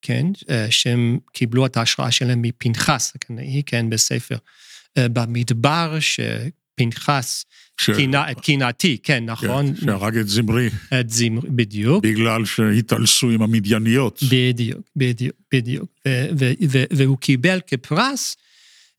כן, 0.03 0.27
אה, 0.51 0.67
שהם 0.71 1.19
קיבלו 1.33 1.67
את 1.67 1.77
ההשראה 1.77 2.11
שלהם 2.11 2.43
מפנחס 2.43 3.13
הקנאי, 3.15 3.63
כן, 3.67 3.91
בספר 3.91 4.37
אה, 4.99 5.09
במדבר, 5.09 5.99
שפנחס 6.01 7.45
ש... 7.81 7.91
קינה 7.91 8.31
את 8.31 8.41
קינתי, 8.41 8.99
כן, 9.03 9.25
נכון? 9.25 9.75
כן, 9.75 9.87
שהרג 9.87 10.17
את 10.17 10.29
זמרי. 10.29 10.69
את 11.01 11.11
זמרי, 11.11 11.51
בדיוק. 11.51 12.05
בגלל 12.05 12.45
שהתעלסו 12.45 13.31
עם 13.31 13.43
המדייניות. 13.43 14.21
בדיוק, 14.31 14.81
בדיוק, 14.97 15.37
בדיוק. 15.55 15.91
והוא 16.91 17.19
קיבל 17.19 17.61
כפרס 17.67 18.37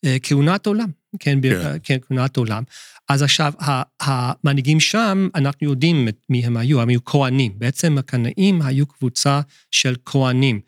אה, 0.05 0.17
כהונת 0.23 0.65
עולם, 0.65 0.89
כן, 1.19 1.39
כן. 1.41 1.77
כן, 1.84 1.97
כהונת 2.08 2.38
עולם. 2.38 2.63
אז 3.10 3.22
עכשיו, 3.22 3.54
המנהיגים 4.02 4.80
שם, 4.80 5.28
אנחנו 5.36 5.68
יודעים 5.68 6.08
מי 6.30 6.46
הם 6.46 6.58
היו, 6.58 6.82
הם 6.82 6.89
היו 6.89 7.06
כהנים. 7.06 7.52
בעצם 7.58 7.98
הקנאים 7.98 8.62
היו 8.62 8.86
קבוצה 8.86 9.41
של 9.72 9.96
כהנים. 10.06 10.60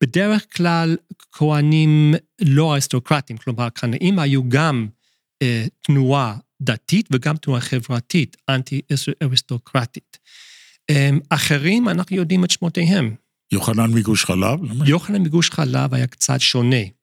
בדרך 0.00 0.56
כלל 0.56 0.96
כהנים 1.32 2.14
לא 2.40 2.72
אריסטוקרטים, 2.72 3.36
כלומר, 3.36 3.64
הקנאים 3.64 4.18
היו 4.18 4.48
גם 4.48 4.86
אה, 5.42 5.66
תנועה 5.82 6.36
דתית 6.62 7.08
וגם 7.12 7.36
תנועה 7.36 7.60
חברתית, 7.60 8.36
אנטי-אריסטוקרטית. 8.48 10.18
אה, 10.90 11.10
אחרים, 11.28 11.88
אנחנו 11.88 12.16
יודעים 12.16 12.44
את 12.44 12.50
שמותיהם. 12.50 13.14
יוחנן 13.52 13.90
מגוש 13.90 14.24
חלב? 14.24 14.58
יוחנן 14.84 15.22
מגוש 15.22 15.50
חלב 15.50 15.94
היה 15.94 16.06
קצת 16.06 16.40
שונה. 16.40 16.99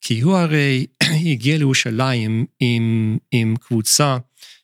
כי 0.00 0.20
הוא 0.20 0.36
הרי 0.36 0.86
הגיע 1.32 1.58
לירושלים 1.58 2.46
עם, 2.60 3.18
עם 3.30 3.54
קבוצה 3.60 4.16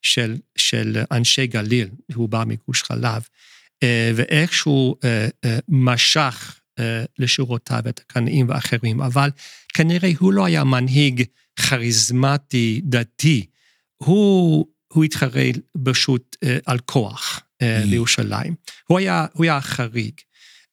של, 0.03 0.37
של 0.57 1.03
אנשי 1.11 1.47
גליל, 1.47 1.89
הוא 2.15 2.29
בא 2.29 2.45
מגוש 2.47 2.83
חלב, 2.83 3.23
אה, 3.83 4.11
ואיכשהו 4.15 4.97
אה, 5.05 5.29
אה, 5.45 5.59
משך 5.69 6.61
לשורותיו 7.19 7.83
את 7.89 8.01
הקנאים 8.01 8.49
ואחרים, 8.49 9.01
אבל 9.01 9.31
כנראה 9.75 10.11
הוא 10.19 10.33
לא 10.33 10.45
היה 10.45 10.65
מנהיג 10.65 11.23
כריזמטי 11.57 12.81
דתי, 12.85 13.47
הוא, 13.97 14.67
הוא 14.93 15.05
התחרה 15.05 15.43
פשוט 15.85 16.37
על 16.67 16.79
כוח 16.79 17.41
mm. 17.41 17.65
לירושלים. 17.85 18.55
הוא 18.87 18.99
היה, 18.99 19.27
הוא 19.33 19.45
היה 19.45 19.61
חריג. 19.61 20.13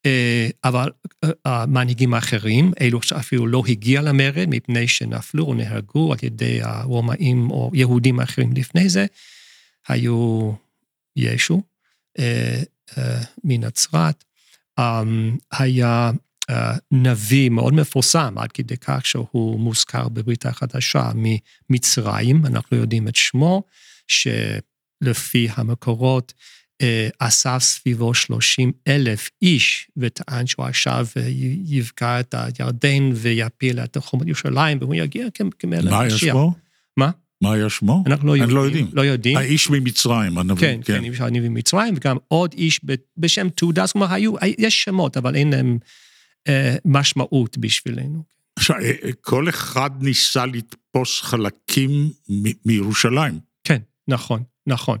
אה, 0.06 0.48
אבל 0.64 0.90
אה, 1.24 1.30
המנהיגים 1.44 2.14
האחרים, 2.14 2.72
אלו 2.80 3.02
שאפילו 3.02 3.46
לא 3.46 3.62
הגיע 3.68 4.02
למרד 4.02 4.46
מפני 4.48 4.88
שנפלו 4.88 5.44
או 5.44 5.54
נהרגו 5.54 6.12
על 6.12 6.18
ידי 6.22 6.62
הרומאים 6.62 7.50
או 7.50 7.70
יהודים 7.74 8.20
אחרים 8.20 8.52
לפני 8.52 8.88
זה, 8.88 9.06
היו 9.88 10.52
ישו 11.16 11.62
אה, 12.18 12.62
מנצרת, 13.44 14.24
אמ, 14.78 15.36
היה 15.52 16.10
נביא 16.90 17.50
מאוד 17.50 17.74
מפורסם, 17.74 18.34
עד 18.38 18.52
כדי 18.52 18.76
כך 18.76 19.06
שהוא 19.06 19.60
מוזכר 19.60 20.08
בברית 20.08 20.46
החדשה 20.46 21.10
ממצרים, 21.14 22.46
אנחנו 22.46 22.76
יודעים 22.76 23.08
את 23.08 23.16
שמו, 23.16 23.62
שלפי 24.08 25.48
המקורות 25.56 26.32
אסף 27.18 27.58
סביבו 27.60 28.14
30 28.14 28.72
אלף 28.88 29.30
איש, 29.42 29.88
וטען 29.96 30.46
שהוא 30.46 30.64
עכשיו 30.66 31.06
אה, 31.16 31.22
יבקע 31.64 32.20
את 32.20 32.34
הירדן 32.58 33.10
ויפיל 33.14 33.80
את 33.80 33.96
חומות 34.00 34.26
ירושלים, 34.26 34.78
והוא 34.80 34.94
יגיע 34.94 35.26
כמלך 35.58 35.84
מה 35.92 36.00
היה 36.00 36.18
שמו? 36.18 36.54
מה? 36.96 37.10
מה 37.42 37.52
היה 37.52 37.70
שמו? 37.70 38.04
אנחנו 38.06 38.26
לא 38.28 38.32
יודעים. 38.36 38.56
לא 38.56 38.60
יודעים. 38.60 38.90
לא 38.92 39.02
יודעים. 39.02 39.36
האיש 39.36 39.70
ממצרים, 39.70 40.38
הנביא. 40.38 40.60
כן, 40.60 40.80
כן, 40.84 40.98
כן, 40.98 41.04
איש 41.04 41.20
הנביא 41.20 41.48
ממצרים, 41.48 41.94
וגם 41.96 42.16
עוד 42.28 42.52
איש 42.52 42.80
בשם 43.16 43.48
תעודה, 43.48 43.86
זאת 43.86 43.94
אומרת, 43.94 44.10
היו, 44.12 44.34
יש 44.58 44.84
שמות, 44.84 45.16
אבל 45.16 45.36
אין 45.36 45.50
להם 45.50 45.78
אה, 46.48 46.76
משמעות 46.84 47.58
בשבילנו. 47.58 48.22
עכשיו, 48.56 48.76
אה, 48.82 49.12
כל 49.20 49.48
אחד 49.48 49.90
ניסה 50.00 50.46
לתפוס 50.46 51.20
חלקים 51.20 52.10
מירושלים. 52.64 53.38
כן, 53.64 53.78
נכון. 54.08 54.42
נכון. 54.66 54.98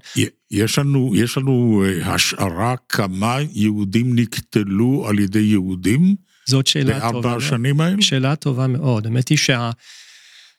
יש 0.54 0.78
לנו, 0.78 1.12
יש 1.16 1.38
לנו 1.38 1.84
אה, 1.86 2.14
השערה 2.14 2.74
כמה 2.88 3.38
יהודים 3.52 4.18
נקטלו 4.18 5.06
על 5.08 5.18
ידי 5.18 5.40
יהודים? 5.40 6.14
זאת 6.46 6.66
שאלה 6.66 7.00
טובה. 7.00 7.12
בארבע 7.12 7.36
השנים 7.36 7.80
האלה? 7.80 8.02
שאלה 8.02 8.36
טובה 8.36 8.66
מאוד. 8.66 9.06
האמת 9.06 9.28
היא 9.28 9.38
שה... 9.38 9.70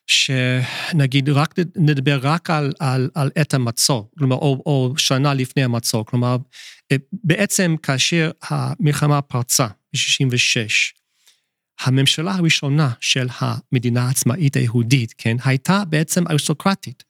שנגיד, 0.07 1.29
רק 1.29 1.55
נדבר 1.75 2.19
רק 2.21 2.49
על, 2.49 2.73
על, 2.79 3.09
על 3.15 3.31
עת 3.35 3.53
המצור, 3.53 4.11
כלומר, 4.17 4.35
או, 4.35 4.63
או 4.65 4.93
שנה 4.97 5.33
לפני 5.33 5.63
המצור, 5.63 6.05
כלומר, 6.05 6.37
אה, 6.91 6.97
בעצם 7.23 7.75
כאשר 7.83 8.31
המלחמה 8.43 9.21
פרצה 9.21 9.67
ב-66', 9.67 10.99
הממשלה 11.79 12.35
הראשונה 12.35 12.89
של 12.99 13.27
המדינה 13.39 14.07
העצמאית 14.07 14.55
היהודית, 14.55 15.13
כן, 15.17 15.37
הייתה 15.45 15.83
בעצם 15.89 16.27
אריסטוקרטית. 16.27 17.03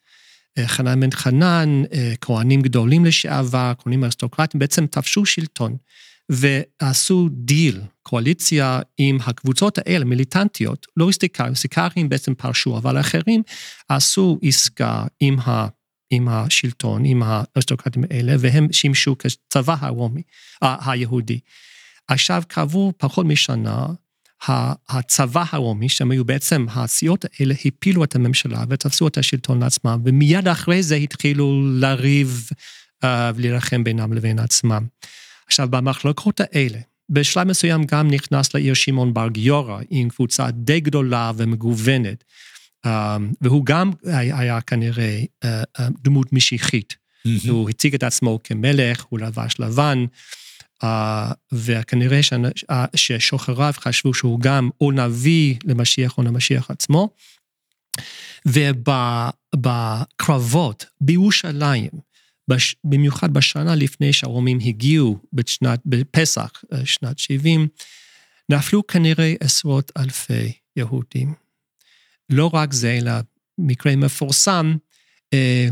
חנן 0.65 0.99
בן 0.99 1.11
חנן, 1.11 1.83
כהנים 2.21 2.61
גדולים 2.61 3.05
לשעבר, 3.05 3.73
כהנים 3.77 4.03
אריסטוקרטים, 4.03 4.59
בעצם 4.59 4.85
תפשו 4.87 5.25
שלטון 5.25 5.75
ועשו 6.29 7.29
דיל, 7.31 7.81
קואליציה 8.03 8.79
עם 8.97 9.17
הקבוצות 9.25 9.77
האלה, 9.77 10.05
מיליטנטיות, 10.05 10.87
לא 10.97 11.07
הסיקריקאים, 11.07 11.55
סיקרים 11.55 12.09
בעצם 12.09 12.35
פרשו, 12.35 12.77
אבל 12.77 12.97
האחרים 12.97 13.43
עשו 13.89 14.39
עסקה 14.41 15.03
עם 15.19 15.39
ה... 15.39 15.67
עם 16.09 16.27
השלטון, 16.27 17.05
עם 17.05 17.23
האריסטוקרטים 17.25 18.03
האלה, 18.09 18.33
והם 18.39 18.67
שימשו 18.71 19.15
כצבא 19.17 19.75
הרומי, 19.79 20.21
היהודי. 20.61 21.39
עכשיו, 22.07 22.43
כעבור 22.49 22.93
פחות 22.97 23.25
משנה, 23.25 23.85
הצבא 24.89 25.43
הרומי, 25.49 25.89
שהם 25.89 26.11
היו 26.11 26.25
בעצם, 26.25 26.65
הסיעות 26.69 27.25
האלה 27.39 27.55
הפילו 27.65 28.03
את 28.03 28.15
הממשלה 28.15 28.63
ותפסו 28.69 29.07
את 29.07 29.17
השלטון 29.17 29.59
לעצמם, 29.59 30.01
ומיד 30.05 30.47
אחרי 30.47 30.83
זה 30.83 30.95
התחילו 30.95 31.61
לריב 31.73 32.49
uh, 33.03 33.07
ולהילחם 33.35 33.83
בינם 33.83 34.13
לבין 34.13 34.39
עצמם. 34.39 34.85
עכשיו, 35.47 35.69
במחלקות 35.69 36.41
האלה, 36.41 36.79
בשלב 37.09 37.47
מסוים 37.47 37.83
גם 37.83 38.11
נכנס 38.11 38.53
לעיר 38.53 38.73
שמעון 38.73 39.13
בר 39.13 39.27
גיורא, 39.27 39.81
עם 39.89 40.09
קבוצה 40.09 40.51
די 40.51 40.79
גדולה 40.79 41.31
ומגוונת, 41.37 42.23
uh, 42.85 42.89
והוא 43.41 43.65
גם 43.65 43.91
היה, 44.03 44.39
היה 44.39 44.61
כנראה 44.61 45.21
uh, 45.45 45.47
דמות 46.03 46.33
משיחית. 46.33 46.95
Mm-hmm. 47.27 47.49
הוא 47.49 47.69
הציג 47.69 47.95
את 47.95 48.03
עצמו 48.03 48.39
כמלך, 48.43 49.03
הוא 49.09 49.19
לבש 49.19 49.59
לבן, 49.59 50.05
Uh, 50.83 50.87
וכנראה 51.51 52.19
uh, 52.71 52.73
ששוחריו 52.95 53.73
חשבו 53.77 54.13
שהוא 54.13 54.39
גם 54.39 54.69
או 54.81 54.91
נביא 54.91 55.55
למשיח 55.65 56.17
או 56.17 56.23
למשיח 56.23 56.71
עצמו. 56.71 57.09
ובקרבות 59.55 60.85
בירושלים, 61.01 61.89
בש, 62.47 62.75
במיוחד 62.83 63.33
בשנה 63.33 63.75
לפני 63.75 64.13
שהרומים 64.13 64.59
הגיעו 64.65 65.19
בשנת, 65.33 65.79
בפסח 65.85 66.63
אה, 66.73 66.85
שנת 66.85 67.19
70, 67.19 67.67
נפלו 68.49 68.87
כנראה 68.87 69.33
עשרות 69.39 69.91
אלפי 69.97 70.53
יהודים. 70.75 71.33
לא 72.29 72.49
רק 72.53 72.73
זה, 72.73 72.97
אלא 73.01 73.11
מקרה 73.57 73.95
מפורסם, 73.95 74.75
אה, 75.33 75.67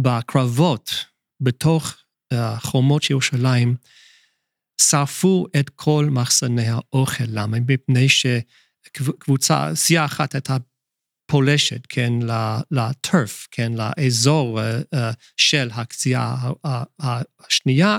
בקרבות 0.00 1.04
בתוך 1.40 1.96
החומות 2.30 3.02
של 3.02 3.12
ירושלים, 3.12 3.76
שרפו 4.82 5.46
את 5.60 5.70
כל 5.70 6.08
מחסני 6.10 6.68
האוכל. 6.68 7.24
למה? 7.28 7.56
מפני 7.60 8.06
שקבוצה, 8.08 9.74
סיעה 9.74 10.04
אחת 10.04 10.34
הייתה 10.34 10.56
פולשת, 11.26 11.86
כן, 11.88 12.12
לטרף, 12.70 13.48
כן, 13.50 13.72
לאזור 13.72 14.60
uh, 14.60 14.62
uh, 14.94 14.98
של 15.36 15.68
הקציעה 15.72 16.50
השנייה, 17.40 17.98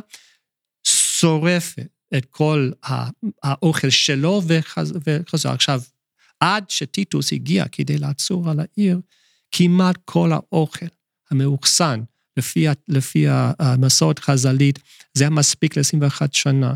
שורפת 0.88 1.88
את 2.18 2.26
כל 2.26 2.72
האוכל 3.44 3.90
שלו 3.90 4.42
וחזר. 4.48 5.52
עכשיו, 5.54 5.82
עד 6.40 6.70
שטיטוס 6.70 7.34
הגיע 7.34 7.66
כדי 7.72 7.98
לעצור 7.98 8.50
על 8.50 8.60
העיר, 8.60 9.00
כמעט 9.52 9.98
כל 10.06 10.32
האוכל 10.32 10.86
המאוחסן 11.32 12.02
לפי, 12.42 12.68
לפי 12.88 13.26
המסורת 13.60 14.20
חז"לית, 14.20 14.80
זה 15.14 15.24
היה 15.24 15.30
מספיק 15.30 15.78
ל-21 15.78 16.22
שנה, 16.32 16.74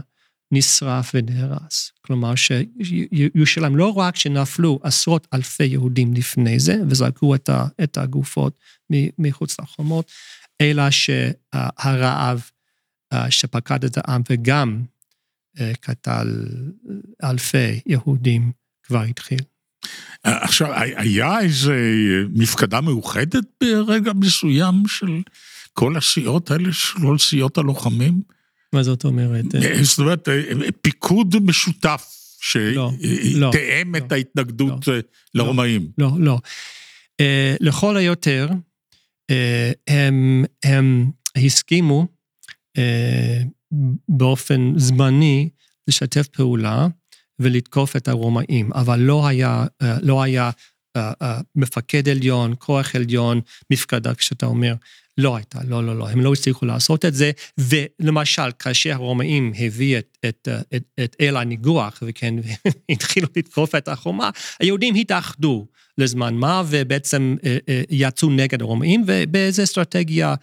נשרף 0.52 1.12
ונהרס. 1.14 1.92
כלומר, 2.02 2.34
שירושלים, 2.36 3.76
לא 3.76 3.98
רק 3.98 4.16
שנפלו 4.16 4.80
עשרות 4.84 5.28
אלפי 5.34 5.66
יהודים 5.66 6.14
לפני 6.14 6.60
זה, 6.60 6.76
וזרקו 6.90 7.36
את, 7.36 7.50
ה, 7.50 7.66
את 7.84 7.98
הגופות 7.98 8.60
מחוץ 9.20 9.60
לחומות, 9.60 10.12
אלא 10.62 10.84
שהרעב 10.90 12.50
שפקד 13.30 13.84
את 13.84 13.98
העם 13.98 14.22
וגם 14.30 14.84
קטל 15.80 16.46
אלפי 17.24 17.80
יהודים 17.86 18.52
כבר 18.84 19.02
התחיל. 19.02 19.40
עכשיו, 20.24 20.74
היה 20.96 21.40
איזה 21.40 21.76
מפקדה 22.30 22.82
מאוחדת 22.82 23.44
ברגע 23.62 24.12
מסוים 24.14 24.84
של 24.88 25.22
כל 25.78 25.98
הסיעות 25.98 26.52
האלה, 26.52 26.74
של 26.74 27.00
כל 27.00 27.18
סיעות 27.18 27.58
הלוחמים? 27.58 28.22
מה 28.74 28.84
זאת 28.84 29.04
אומרת? 29.04 29.46
אה, 29.56 29.84
זאת 29.84 30.00
אומרת, 30.00 30.30
אה, 30.30 30.72
פיקוד 30.82 31.36
משותף 31.42 32.12
לא, 32.56 32.92
לא, 33.36 33.52
שתאם 33.52 33.96
את 33.96 34.12
לא, 34.12 34.16
ההתנגדות 34.16 34.90
אה, 34.90 35.00
לרומאים. 35.34 35.92
לא, 35.98 36.12
לא. 36.20 36.40
לכל 37.60 37.98
היותר, 37.98 38.50
הם, 39.88 40.46
הם 40.64 41.12
הסכימו 41.36 42.08
באופן 44.10 44.74
זמני 44.78 45.50
לשתף 45.88 46.28
פעולה 46.28 46.88
ולתקוף 47.40 47.96
את 47.96 48.08
הרומאים, 48.08 48.74
אבל 48.74 49.00
לא 49.00 49.28
היה, 49.28 49.66
לא 50.02 50.24
היה 50.24 50.52
מפקד 51.56 52.10
עליון, 52.10 52.54
כוח 52.60 52.96
עליון, 52.96 53.42
מפקדה, 53.72 54.16
כשאתה 54.16 54.46
אומר, 54.46 54.74
לא 55.18 55.36
הייתה, 55.36 55.60
לא, 55.68 55.86
לא, 55.86 55.98
לא, 55.98 56.10
הם 56.10 56.22
לא 56.22 56.34
הצליחו 56.34 56.66
לעשות 56.66 57.06
את 57.06 57.14
זה, 57.14 57.32
ולמשל, 57.58 58.52
כאשר 58.60 58.92
הרומאים 58.92 59.54
הביא 59.60 59.98
את, 59.98 60.18
את, 60.26 60.48
את, 60.76 60.84
את 61.04 61.16
אל 61.22 61.38
הניגוח, 61.38 62.04
וכן, 62.08 62.36
התחילו 62.92 63.28
לתקוף 63.38 63.76
את 63.76 63.88
החומה, 63.88 64.30
היהודים 64.60 64.96
התאחדו 64.96 65.68
לזמן 65.98 66.36
מה, 66.36 66.64
ובעצם 66.70 67.36
אה, 67.46 67.58
אה, 67.70 67.82
יצאו 67.90 68.30
נגד 68.30 68.62
הרומאים, 68.62 69.04
ובאיזו 69.08 69.64
אסטרטגיה 69.64 70.36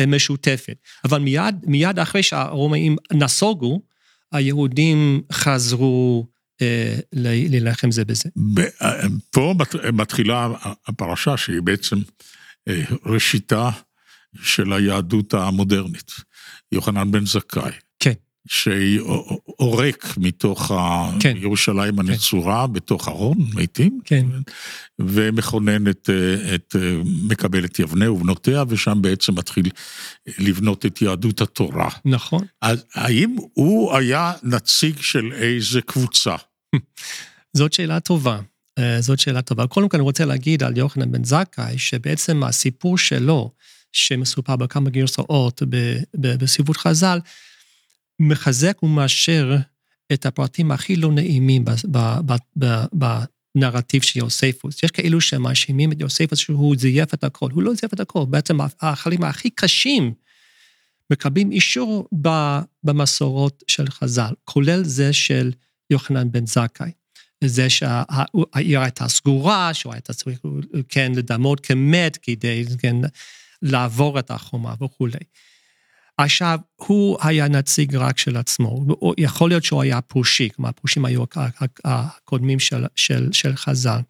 אה, 0.00 0.06
משותפת. 0.06 0.76
אבל 1.04 1.18
מיד, 1.18 1.56
מיד 1.66 1.98
אחרי 1.98 2.22
שהרומאים 2.22 2.96
נסוגו, 3.12 3.80
היהודים 4.32 5.22
חזרו 5.32 6.26
להילחם 7.12 7.90
זה 7.90 8.04
בזה. 8.04 8.28
פה 9.30 9.54
מתחילה 9.92 10.48
הפרשה 10.86 11.36
שהיא 11.36 11.62
בעצם 11.62 11.96
ראשיתה 13.06 13.70
של 14.42 14.72
היהדות 14.72 15.34
המודרנית, 15.34 16.12
יוחנן 16.72 17.12
בן 17.12 17.26
זכאי. 17.26 17.72
כן. 17.98 18.12
שעורק 18.48 20.14
מתוך 20.16 20.72
כן. 21.20 21.36
ירושלים 21.36 21.96
כן. 21.96 22.08
הנצורה, 22.08 22.66
כן. 22.66 22.72
בתוך 22.72 23.08
ארון, 23.08 23.38
מתים, 23.54 24.00
כן. 24.04 24.26
ומכונן 24.98 25.88
את, 25.88 26.10
את, 26.54 26.76
מקבל 27.04 27.64
את 27.64 27.78
יבנה 27.78 28.12
ובנותיה, 28.12 28.64
ושם 28.68 28.98
בעצם 29.02 29.34
מתחיל 29.34 29.70
לבנות 30.38 30.86
את 30.86 31.02
יהדות 31.02 31.40
התורה. 31.40 31.88
נכון. 32.04 32.44
אז 32.62 32.84
האם 32.94 33.36
הוא 33.54 33.96
היה 33.96 34.32
נציג 34.42 35.00
של 35.00 35.32
איזה 35.32 35.82
קבוצה? 35.82 36.36
זאת 37.56 37.72
שאלה 37.72 38.00
טובה. 38.00 38.38
אה, 38.78 39.00
זאת 39.00 39.18
שאלה 39.18 39.42
טובה. 39.42 39.66
קודם 39.66 39.88
כל 39.88 39.96
אני 39.96 40.02
רוצה 40.02 40.24
להגיד 40.24 40.62
על 40.62 40.76
יוחנן 40.76 41.12
בן 41.12 41.24
זכאי, 41.24 41.78
שבעצם 41.78 42.44
הסיפור 42.44 42.98
שלו, 42.98 43.50
שמסופר 43.92 44.56
בכמה 44.56 44.90
גרסאות 44.90 45.62
בסביבות 46.14 46.76
חז"ל, 46.76 47.18
מחזק 48.18 48.82
ומאשר 48.82 49.56
את 50.12 50.26
הפרטים 50.26 50.70
הכי 50.70 50.96
לא 50.96 51.12
נעימים 51.12 51.64
בנרטיב 53.54 54.02
של 54.02 54.18
יוספוס. 54.18 54.82
יש 54.82 54.90
כאלו 54.90 55.20
שמאשימים 55.20 55.92
את 55.92 56.00
יוספוס 56.00 56.38
שהוא 56.38 56.76
זייף 56.78 57.14
את 57.14 57.24
הכל, 57.24 57.50
הוא 57.52 57.62
לא 57.62 57.74
זייף 57.74 57.94
את 57.94 58.00
הכל, 58.00 58.24
בעצם 58.28 58.58
החלים 58.80 59.22
הכי 59.22 59.50
קשים 59.50 60.14
מקבלים 61.10 61.52
אישור 61.52 62.08
במסורות 62.84 63.62
של 63.66 63.90
חז"ל, 63.90 64.34
כולל 64.44 64.84
זה 64.84 65.12
של 65.12 65.52
יוחנן 65.90 66.32
בן 66.32 66.46
זכאי. 66.46 66.90
זה 67.44 67.70
שהעיר 67.70 68.80
הייתה 68.80 69.08
סגורה, 69.08 69.74
שהוא 69.74 69.92
הייתה 69.92 70.12
צריך, 70.12 70.40
כן, 70.88 71.12
לדמות 71.16 71.60
כמת 71.60 72.18
כדי, 72.22 72.64
כן, 72.78 72.96
לעבור 73.62 74.18
את 74.18 74.30
החומה 74.30 74.74
וכולי. 74.80 75.18
עכשיו, 76.18 76.58
הוא 76.76 77.18
היה 77.20 77.48
נציג 77.48 77.96
רק 77.96 78.18
של 78.18 78.36
עצמו, 78.36 78.84
יכול 79.18 79.50
להיות 79.50 79.64
שהוא 79.64 79.82
היה 79.82 80.00
פושי, 80.00 80.48
כלומר, 80.56 80.68
הפושים 80.68 81.04
היו 81.04 81.24
הקודמים 81.84 82.60
של, 82.60 82.84
של, 82.96 83.32
של 83.32 83.56
חז"ל. 83.56 84.00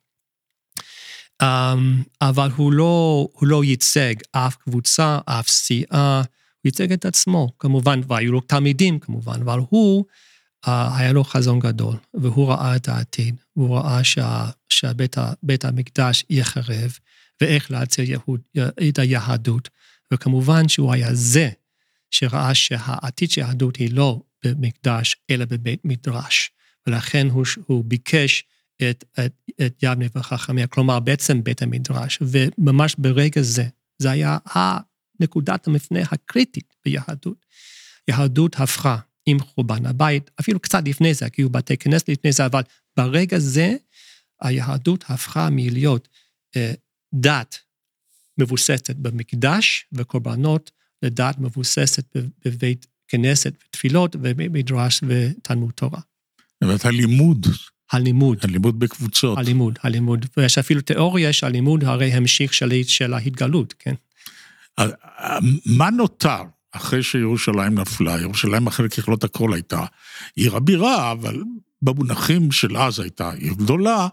Um, 1.42 1.46
אבל 2.22 2.50
הוא 2.56 2.72
לא, 2.72 3.28
הוא 3.32 3.48
לא 3.48 3.64
ייצג 3.64 4.14
אף 4.32 4.56
קבוצה, 4.56 5.18
אף 5.24 5.48
סיעה, 5.48 6.16
הוא 6.18 6.64
ייצג 6.64 6.92
את 6.92 7.04
עצמו, 7.04 7.48
כמובן, 7.58 8.00
והיו 8.08 8.32
לו 8.32 8.40
תלמידים 8.40 8.98
כמובן, 8.98 9.40
אבל 9.42 9.58
הוא, 9.70 10.04
uh, 10.66 10.70
היה 10.96 11.12
לו 11.12 11.24
חזון 11.24 11.58
גדול, 11.58 11.96
והוא 12.14 12.48
ראה 12.48 12.76
את 12.76 12.88
העתיד, 12.88 13.36
הוא 13.52 13.76
ראה 13.76 14.04
שה, 14.04 14.46
שבית 14.68 15.64
המקדש 15.64 16.24
יחרב, 16.30 16.98
ואיך 17.40 17.70
להציל 17.70 18.10
יהוד, 18.10 18.40
את 18.88 18.98
היהדות. 18.98 19.68
וכמובן 20.12 20.68
שהוא 20.68 20.92
היה 20.92 21.14
זה 21.14 21.50
שראה 22.10 22.54
שהעתיד 22.54 23.30
של 23.30 23.42
היהדות 23.42 23.76
היא 23.76 23.92
לא 23.92 24.20
במקדש, 24.44 25.16
אלא 25.30 25.44
בבית 25.44 25.84
מדרש. 25.84 26.50
ולכן 26.86 27.26
הוא, 27.30 27.44
הוא 27.66 27.84
ביקש 27.84 28.44
את, 28.82 29.04
את, 29.18 29.32
את 29.66 29.82
יבנה 29.82 30.06
וחכמיה, 30.14 30.66
כלומר 30.66 31.00
בעצם 31.00 31.44
בית 31.44 31.62
המדרש. 31.62 32.18
וממש 32.22 32.94
ברגע 32.98 33.42
זה, 33.42 33.64
זה 33.98 34.10
היה 34.10 34.38
נקודת 35.20 35.66
המפנה 35.66 36.00
הקריטית 36.02 36.74
ביהדות. 36.84 37.46
יהדות 38.08 38.60
הפכה 38.60 38.96
עם 39.26 39.40
חורבן 39.40 39.86
הבית, 39.86 40.30
אפילו 40.40 40.60
קצת 40.60 40.82
לפני 40.86 41.14
זה, 41.14 41.30
כי 41.30 41.42
היו 41.42 41.50
בתי 41.50 41.76
כנסת 41.76 42.08
לפני 42.08 42.32
זה, 42.32 42.46
אבל 42.46 42.62
ברגע 42.96 43.38
זה 43.38 43.76
היהדות 44.40 45.04
הפכה 45.08 45.48
מלהיות 45.50 46.08
אה, 46.56 46.72
דת 47.14 47.58
מבוססת 48.38 48.96
במקדש 48.96 49.86
וקורבנות, 49.92 50.70
לדת 51.02 51.38
מבוססת 51.38 52.16
בבית 52.44 52.86
כנסת 53.08 53.54
ותפילות 53.68 54.16
ומדרש 54.22 55.00
ותלמוד 55.08 55.70
תורה. 55.70 56.00
זאת 56.64 56.84
הלימוד. 56.84 57.46
הלימוד. 57.92 58.38
הלימוד 58.42 58.78
בקבוצות. 58.78 59.38
הלימוד, 59.38 59.78
הלימוד. 59.82 60.26
ויש 60.36 60.58
אפילו 60.58 60.80
תיאוריה 60.80 61.32
שהלימוד 61.32 61.84
הרי 61.84 62.12
המשיך 62.12 62.54
שליט 62.54 62.88
של 62.88 63.14
ההתגלות, 63.14 63.74
כן. 63.78 63.94
מה 65.66 65.90
נותר 65.90 66.42
אחרי 66.72 67.02
שירושלים 67.02 67.78
נפלה? 67.78 68.20
ירושלים 68.20 68.66
אחרי 68.66 68.88
ככלות 68.88 69.24
הכל 69.24 69.54
הייתה 69.54 69.84
עיר 70.36 70.56
הבירה, 70.56 71.12
אבל 71.12 71.42
במונחים 71.82 72.52
של 72.52 72.76
אז 72.76 73.00
הייתה 73.00 73.32
עיר 73.32 73.52
גדולה, 73.52 74.08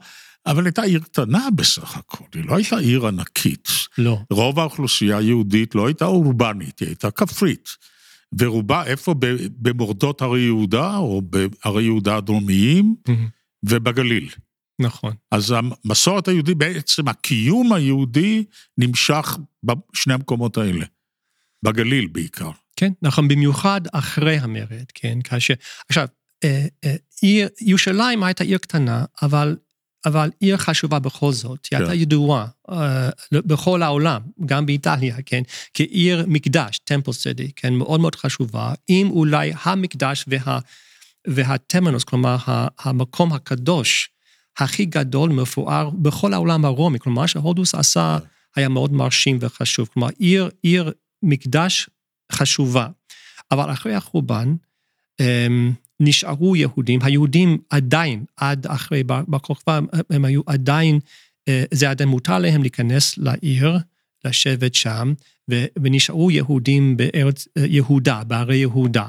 אבל 0.48 0.66
הייתה 0.66 0.82
עיר 0.82 1.00
קטנה 1.00 1.48
בסך 1.56 1.98
הכל, 1.98 2.24
היא 2.34 2.44
לא 2.46 2.56
הייתה 2.56 2.78
עיר 2.78 3.08
ענקית. 3.08 3.70
לא. 3.98 4.20
רוב 4.30 4.60
האוכלוסייה 4.60 5.18
היהודית 5.18 5.76
לא 5.76 5.88
הייתה 5.88 6.06
אורבנית, 6.06 6.80
היא 6.80 6.88
הייתה 6.88 7.12
כפרית. 7.12 7.70
ורובה 8.40 8.86
איפה? 8.86 9.16
במורדות 9.58 10.22
הרי 10.22 10.42
יהודה, 10.42 10.98
או 10.98 11.22
בהרי 11.22 11.84
יהודה 11.84 12.18
הדרומיים, 12.18 12.96
mm-hmm. 13.08 13.12
ובגליל. 13.64 14.30
נכון. 14.80 15.14
אז 15.32 15.54
המסורת 15.58 16.28
היהודית, 16.28 16.58
בעצם 16.58 17.08
הקיום 17.08 17.74
היהודי 17.74 18.44
נמשך 18.78 19.38
בשני 19.64 20.14
המקומות 20.14 20.58
האלה. 20.58 20.86
בגליל 21.64 22.08
בעיקר. 22.08 22.52
כן, 22.76 22.92
נכון, 23.02 23.28
במיוחד 23.28 23.82
אחרי 23.92 24.38
המרד, 24.38 24.86
כן, 24.94 25.22
כאשר... 25.24 25.54
עכשיו, 25.90 26.08
אה, 26.44 26.66
אה, 26.84 26.96
ירושלים 27.62 28.24
הייתה 28.24 28.44
עיר 28.44 28.58
קטנה, 28.58 29.06
אבל, 29.22 29.56
אבל 30.06 30.30
עיר 30.40 30.58
חשובה 30.58 31.00
בכל 31.00 31.32
זאת. 31.32 31.68
היא 31.72 31.78
הייתה 31.78 31.94
כן. 31.94 32.00
ידועה 32.00 32.48
אה, 32.70 33.10
בכל 33.32 33.82
העולם, 33.84 34.22
גם 34.46 34.66
באיטליה, 34.66 35.16
כן, 35.26 35.42
כעיר 35.74 36.26
מקדש, 36.28 36.80
טמפל 36.84 37.12
סיטי, 37.12 37.52
כן, 37.56 37.74
מאוד 37.74 38.00
מאוד 38.00 38.16
חשובה, 38.16 38.74
עם 38.88 39.10
אולי 39.10 39.54
המקדש 39.64 40.26
וה, 40.28 40.60
והטמנוס, 41.28 42.04
כלומר, 42.04 42.38
המקום 42.80 43.34
הקדוש 43.34 44.10
הכי 44.58 44.86
גדול, 44.86 45.30
מפואר, 45.30 45.90
בכל 45.90 46.34
העולם 46.34 46.66
הרומי. 46.66 47.00
כלומר, 47.00 47.22
מה 47.22 47.28
שהודוס 47.28 47.76
עשה 47.76 48.18
כן. 48.22 48.28
היה 48.56 48.70
מאוד 48.70 48.94
מרשים 48.94 49.38
וחשוב. 49.42 49.90
כלומר, 49.94 50.10
עיר, 50.20 50.50
עיר 50.62 50.92
מקדש 51.24 51.90
חשובה. 52.32 52.88
אבל 53.52 53.72
אחרי 53.72 53.96
החורבן, 53.96 54.56
נשארו 56.00 56.56
יהודים, 56.56 57.00
היהודים 57.04 57.58
עדיין, 57.70 58.26
עד 58.38 58.68
אחרי 58.68 59.04
בר 59.04 59.40
כוכבא, 59.42 59.80
הם 60.10 60.26
היו 60.26 60.42
עדיין, 60.46 61.00
אה, 61.48 61.64
זה 61.74 61.90
עדיין 61.90 62.10
מותר 62.10 62.40
להם 62.40 62.62
להיכנס 62.62 63.18
לעיר, 63.18 63.78
לשבת 64.26 64.76
שם, 64.76 65.14
ונשארו 65.80 66.32
יהודים 66.32 66.98
בארץ 66.98 67.48
אה, 67.58 67.66
יהודה, 67.66 68.24
בערי 68.24 68.58
יהודה. 68.58 69.06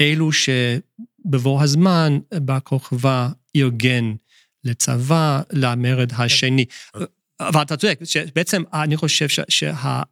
אלו 0.00 0.30
שבבוא 0.32 1.62
הזמן 1.62 2.18
בר 2.34 2.60
כוכבא 2.60 3.28
ארגן 3.56 4.14
לצבא, 4.64 5.42
למרד 5.52 6.12
השני. 6.18 6.64
אבל 7.40 7.62
אתה 7.62 7.76
צודק, 7.76 8.00
שבעצם 8.04 8.62
אני 8.72 8.96
חושב 8.96 9.44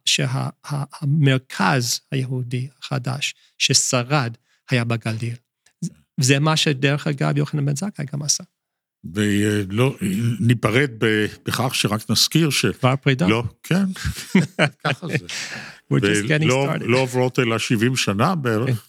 שהמרכז 0.05 1.99
היהודי 2.11 2.67
החדש 2.79 3.35
ששרד 3.57 4.33
היה 4.69 4.83
בגליל. 4.83 5.35
זה 6.19 6.39
מה 6.39 6.57
שדרך 6.57 7.07
אגב 7.07 7.37
יוחנן 7.37 7.65
בן 7.65 7.75
זכאי 7.75 8.05
גם 8.13 8.21
עשה. 8.21 8.43
ולא, 9.13 9.95
ניפרד 10.39 10.91
בכך 11.45 11.75
שרק 11.75 12.09
נזכיר 12.09 12.49
ש... 12.49 12.65
כבר 12.65 12.95
פרידה? 12.95 13.27
לא, 13.27 13.43
כן, 13.63 13.85
ככה 14.83 15.07
זה. 15.07 15.25
ולא, 15.91 16.75
started. 16.75 16.83
לא 16.83 16.97
עוברות 16.97 17.39
אלא 17.39 17.57
70 17.57 17.95
שנה 17.95 18.35
בערך, 18.35 18.87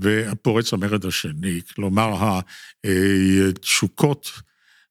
ופורץ 0.00 0.72
המרד 0.72 1.06
השני. 1.06 1.60
כלומר, 1.74 2.40
התשוקות 3.48 4.30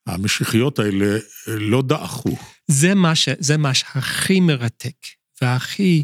המשיחיות 0.08 0.80
האלה 0.80 1.18
לא 1.48 1.82
דעכו. 1.82 2.38
זה 2.68 2.96
מה, 2.96 3.16
ש, 3.16 3.30
זה 3.40 3.58
מה 3.58 3.74
שהכי 3.74 4.40
מרתק 4.40 4.96
והכי 5.42 6.04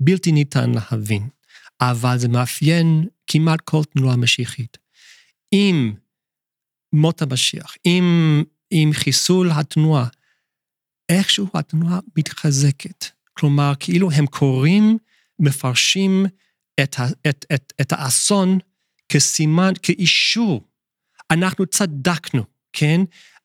בלתי 0.00 0.32
ניתן 0.32 0.70
להבין, 0.70 1.28
אבל 1.80 2.18
זה 2.18 2.28
מאפיין 2.28 3.06
כמעט 3.32 3.60
כל 3.60 3.82
תנועה 3.84 4.16
משיחית. 4.16 4.78
עם 5.52 5.94
מות 6.92 7.22
המשיח, 7.22 7.76
עם, 7.84 8.04
עם 8.70 8.92
חיסול 8.92 9.50
התנועה, 9.50 10.06
איכשהו 11.08 11.46
התנועה 11.54 11.98
מתחזקת. 12.16 13.04
כלומר, 13.32 13.72
כאילו 13.80 14.10
הם 14.10 14.26
קוראים, 14.26 14.98
מפרשים 15.38 16.26
את, 16.82 16.98
ה, 16.98 17.06
את, 17.28 17.46
את, 17.54 17.72
את 17.80 17.92
האסון 17.92 18.58
כסימן, 19.08 19.72
כאישור. 19.82 20.68
אנחנו 21.30 21.66
צדקנו, 21.66 22.44
כן? 22.72 23.00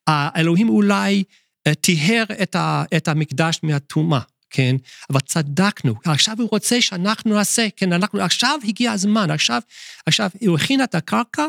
האלוהים 0.06 0.68
אולי 0.68 1.24
אה, 1.66 1.74
טיהר 1.74 2.24
את, 2.42 2.54
ה, 2.54 2.84
את 2.96 3.08
המקדש 3.08 3.60
מהטומאה, 3.62 4.20
כן? 4.50 4.76
אבל 5.10 5.20
צדקנו, 5.20 5.94
עכשיו 6.04 6.36
הוא 6.38 6.48
רוצה 6.52 6.80
שאנחנו 6.80 7.34
נעשה, 7.34 7.66
כן? 7.76 7.92
אנחנו, 7.92 8.20
עכשיו 8.20 8.58
הגיע 8.64 8.92
הזמן, 8.92 9.30
עכשיו, 9.30 9.60
עכשיו 10.06 10.30
הוא 10.40 10.58
הכין 10.58 10.82
את 10.82 10.94
הקרקע, 10.94 11.46